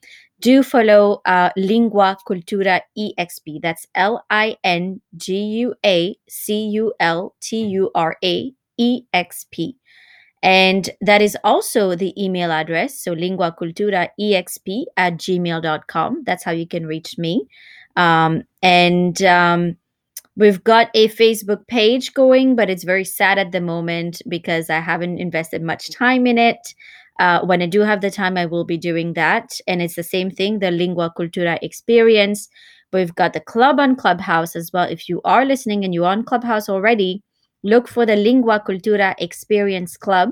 do 0.41 0.63
follow 0.63 1.21
uh, 1.27 1.51
Lingua 1.57 2.17
Cultura 2.27 2.81
EXP. 2.99 3.61
That's 3.63 3.87
L 3.95 4.25
I 4.31 4.57
N 4.65 5.01
G 5.17 5.43
U 5.65 5.75
A 5.85 6.17
C 6.29 6.69
U 6.69 6.93
L 7.01 7.35
T 7.41 7.65
U 7.67 7.91
R 7.95 8.17
A 8.23 8.53
E 8.77 9.03
X 9.13 9.47
P. 9.51 9.77
And 10.43 10.89
that 11.03 11.21
is 11.21 11.37
also 11.45 11.95
the 11.95 12.15
email 12.23 12.51
address. 12.51 12.99
So 12.99 13.15
linguaculturaexp 13.15 14.85
at 14.97 15.19
gmail.com. 15.19 16.23
That's 16.25 16.45
how 16.45 16.53
you 16.53 16.67
can 16.67 16.87
reach 16.87 17.19
me. 17.19 17.47
Um, 17.97 18.45
and 18.63 19.23
um, 19.23 19.77
we've 20.37 20.65
got 20.65 20.89
a 20.95 21.09
Facebook 21.09 21.67
page 21.67 22.15
going, 22.15 22.57
but 22.57 22.71
it's 22.71 22.85
very 22.85 23.05
sad 23.05 23.39
at 23.39 23.53
the 23.53 23.61
moment 23.61 24.23
because 24.29 24.71
I 24.71 24.81
haven't 24.81 25.19
invested 25.19 25.63
much 25.63 25.91
time 25.91 26.27
in 26.27 26.39
it. 26.39 26.75
Uh, 27.21 27.45
when 27.45 27.61
I 27.61 27.67
do 27.67 27.83
have 27.83 28.01
the 28.01 28.11
time, 28.11 28.39
I 28.39 28.47
will 28.47 28.65
be 28.65 28.79
doing 28.79 29.13
that. 29.13 29.53
And 29.69 29.83
it's 29.83 29.95
the 29.97 30.03
same 30.03 30.31
thing 30.31 30.59
the 30.59 30.71
Lingua 30.71 31.13
Cultura 31.17 31.59
experience. 31.63 32.49
We've 32.93 33.15
got 33.15 33.35
the 33.35 33.41
club 33.41 33.79
on 33.79 33.95
Clubhouse 33.95 34.57
as 34.57 34.71
well. 34.73 34.89
If 34.89 35.09
you 35.09 35.21
are 35.25 35.45
listening 35.45 35.85
and 35.85 35.95
you're 35.95 36.07
on 36.07 36.25
Clubhouse 36.25 36.69
already, 36.69 37.23
look 37.63 37.89
for 37.89 38.07
the 38.07 38.17
Lingua 38.17 38.65
Cultura 38.67 39.15
Experience 39.19 39.99
Club. 39.99 40.31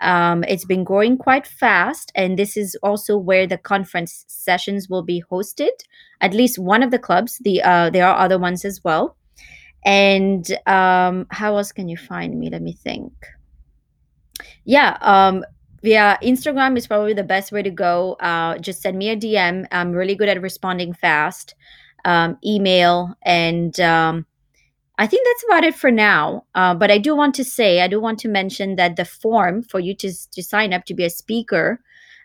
Um, 0.00 0.42
it's 0.44 0.64
been 0.66 0.82
growing 0.84 1.16
quite 1.16 1.46
fast, 1.46 2.10
and 2.16 2.36
this 2.36 2.56
is 2.56 2.76
also 2.82 3.16
where 3.16 3.46
the 3.46 3.56
conference 3.56 4.24
sessions 4.26 4.88
will 4.90 5.02
be 5.04 5.22
hosted. 5.30 5.70
At 6.20 6.34
least 6.34 6.58
one 6.58 6.82
of 6.82 6.90
the 6.90 6.98
clubs. 6.98 7.38
The 7.44 7.62
uh, 7.62 7.90
there 7.90 8.06
are 8.06 8.18
other 8.18 8.38
ones 8.38 8.64
as 8.64 8.82
well. 8.84 9.16
And 9.86 10.50
um, 10.66 11.26
how 11.30 11.56
else 11.56 11.70
can 11.70 11.88
you 11.88 11.96
find 11.96 12.38
me? 12.38 12.50
Let 12.50 12.62
me 12.62 12.72
think. 12.72 13.12
Yeah, 14.64 14.96
um, 15.00 15.44
via 15.84 16.18
Instagram 16.22 16.78
is 16.78 16.86
probably 16.86 17.12
the 17.12 17.22
best 17.22 17.52
way 17.52 17.62
to 17.62 17.70
go. 17.70 18.14
Uh, 18.14 18.56
just 18.58 18.80
send 18.80 18.96
me 18.96 19.10
a 19.10 19.16
DM. 19.16 19.66
I'm 19.70 19.92
really 19.92 20.14
good 20.14 20.30
at 20.30 20.40
responding 20.40 20.94
fast. 20.94 21.54
Um, 22.06 22.38
email 22.44 23.14
and 23.22 23.78
um, 23.80 24.26
I 24.98 25.06
think 25.06 25.26
that's 25.26 25.44
about 25.44 25.64
it 25.64 25.74
for 25.74 25.90
now. 25.90 26.44
Uh, 26.54 26.74
but 26.74 26.90
I 26.90 26.98
do 26.98 27.14
want 27.14 27.34
to 27.36 27.44
say, 27.44 27.80
I 27.80 27.88
do 27.88 28.00
want 28.00 28.18
to 28.20 28.28
mention 28.28 28.76
that 28.76 28.96
the 28.96 29.04
form 29.04 29.62
for 29.62 29.80
you 29.80 29.94
to 29.96 30.12
to 30.32 30.42
sign 30.42 30.72
up 30.72 30.84
to 30.86 30.94
be 30.94 31.04
a 31.04 31.10
speaker, 31.10 31.80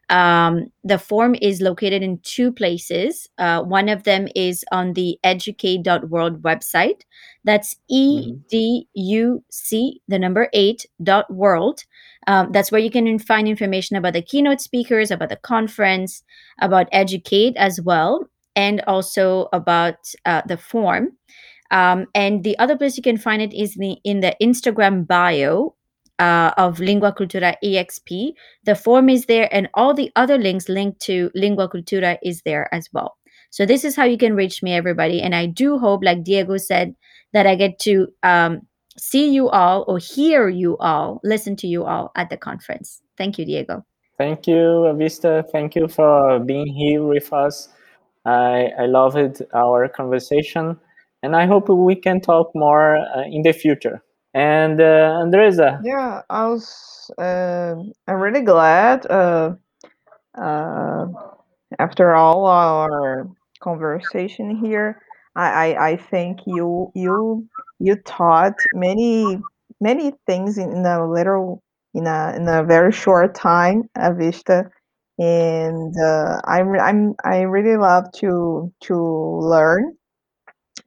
um, 0.09 0.71
the 0.83 0.97
form 0.97 1.35
is 1.41 1.61
located 1.61 2.01
in 2.01 2.19
two 2.23 2.51
places. 2.51 3.29
Uh, 3.37 3.61
one 3.63 3.89
of 3.89 4.03
them 4.03 4.27
is 4.35 4.65
on 4.71 4.93
the 4.93 5.17
educate.world 5.23 6.41
website. 6.41 7.01
That's 7.43 7.77
E 7.89 8.33
D 8.49 8.87
U 8.93 9.43
C, 9.49 10.01
the 10.07 10.19
number 10.19 10.49
eight 10.53 10.85
dot 11.01 11.33
world. 11.33 11.83
Um, 12.27 12.51
that's 12.51 12.71
where 12.71 12.81
you 12.81 12.91
can 12.91 13.17
find 13.17 13.47
information 13.47 13.95
about 13.95 14.13
the 14.13 14.21
keynote 14.21 14.61
speakers, 14.61 15.09
about 15.09 15.29
the 15.29 15.37
conference, 15.37 16.21
about 16.59 16.89
Educate 16.91 17.55
as 17.57 17.81
well, 17.81 18.27
and 18.55 18.81
also 18.87 19.47
about 19.53 19.95
uh, 20.25 20.41
the 20.45 20.57
form. 20.57 21.09
Um, 21.71 22.07
and 22.13 22.43
the 22.43 22.57
other 22.59 22.75
place 22.77 22.97
you 22.97 23.03
can 23.03 23.17
find 23.17 23.41
it 23.41 23.53
is 23.53 23.75
the, 23.75 23.97
in 24.03 24.19
the 24.19 24.35
Instagram 24.41 25.07
bio 25.07 25.75
uh, 26.17 26.51
of 26.57 26.79
Lingua 26.79 27.13
Cultura 27.13 27.55
EXP. 27.63 28.33
The 28.65 28.75
form 28.75 29.07
is 29.09 29.25
there, 29.25 29.47
and 29.53 29.69
all 29.73 29.93
the 29.93 30.11
other 30.15 30.37
links 30.37 30.67
linked 30.67 30.99
to 31.01 31.31
Lingua 31.35 31.69
Cultura 31.69 32.17
is 32.21 32.41
there 32.41 32.67
as 32.73 32.89
well. 32.91 33.17
So 33.51 33.65
this 33.65 33.83
is 33.83 33.95
how 33.95 34.03
you 34.03 34.17
can 34.17 34.35
reach 34.35 34.61
me, 34.61 34.73
everybody. 34.73 35.21
And 35.21 35.33
I 35.33 35.45
do 35.45 35.79
hope, 35.79 36.03
like 36.03 36.23
Diego 36.23 36.57
said, 36.57 36.95
that 37.33 37.45
I 37.45 37.55
get 37.55 37.79
to 37.79 38.07
um, 38.23 38.61
see 38.97 39.29
you 39.31 39.49
all 39.49 39.85
or 39.87 39.97
hear 39.97 40.49
you 40.49 40.77
all, 40.77 41.19
listen 41.23 41.55
to 41.57 41.67
you 41.67 41.85
all 41.85 42.11
at 42.15 42.29
the 42.29 42.37
conference. 42.37 43.01
Thank 43.17 43.37
you, 43.37 43.45
Diego. 43.45 43.85
Thank 44.17 44.47
you, 44.47 44.89
Avista. 44.91 45.49
Thank 45.49 45.75
you 45.75 45.87
for 45.87 46.39
being 46.39 46.67
here 46.67 47.03
with 47.03 47.31
us. 47.31 47.69
I, 48.25 48.71
I 48.77 48.85
loved 48.85 49.41
our 49.53 49.87
conversation, 49.87 50.77
and 51.23 51.35
I 51.35 51.45
hope 51.45 51.69
we 51.69 51.95
can 51.95 52.19
talk 52.19 52.51
more 52.53 52.97
uh, 52.97 53.23
in 53.23 53.43
the 53.43 53.53
future. 53.53 54.03
And 54.33 54.79
uh, 54.79 55.23
Andresa. 55.23 55.79
Yeah, 55.83 56.21
I 56.29 56.47
was. 56.47 57.09
Uh, 57.17 57.75
I'm 58.07 58.17
really 58.17 58.41
glad. 58.41 59.05
Uh, 59.09 59.55
uh, 60.37 61.07
after 61.79 62.13
all 62.13 62.45
our 62.45 63.27
conversation 63.61 64.55
here, 64.55 65.01
I, 65.35 65.73
I, 65.75 65.87
I 65.91 65.95
think 65.97 66.39
you 66.45 66.91
you 66.95 67.47
you 67.79 67.95
taught 68.05 68.55
many 68.73 69.43
many 69.81 70.13
things 70.27 70.57
in 70.57 70.85
a 70.85 71.07
little 71.09 71.63
in 71.93 72.07
a 72.07 72.33
in 72.35 72.47
a 72.47 72.63
very 72.63 72.91
short 72.91 73.35
time, 73.35 73.83
Avista, 73.97 74.69
and 75.19 75.93
uh, 75.99 76.41
I'm 76.45 76.79
I'm 76.79 77.15
I 77.23 77.41
really 77.41 77.77
love 77.77 78.11
to 78.19 78.73
to 78.81 78.95
learn, 79.41 79.95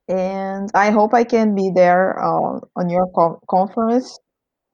and 0.08 0.70
I 0.74 0.90
hope 0.90 1.14
I 1.14 1.24
can 1.24 1.54
be 1.54 1.70
there 1.74 2.18
uh, 2.18 2.60
on 2.76 2.88
your 2.90 3.06
co- 3.14 3.40
conference. 3.48 4.18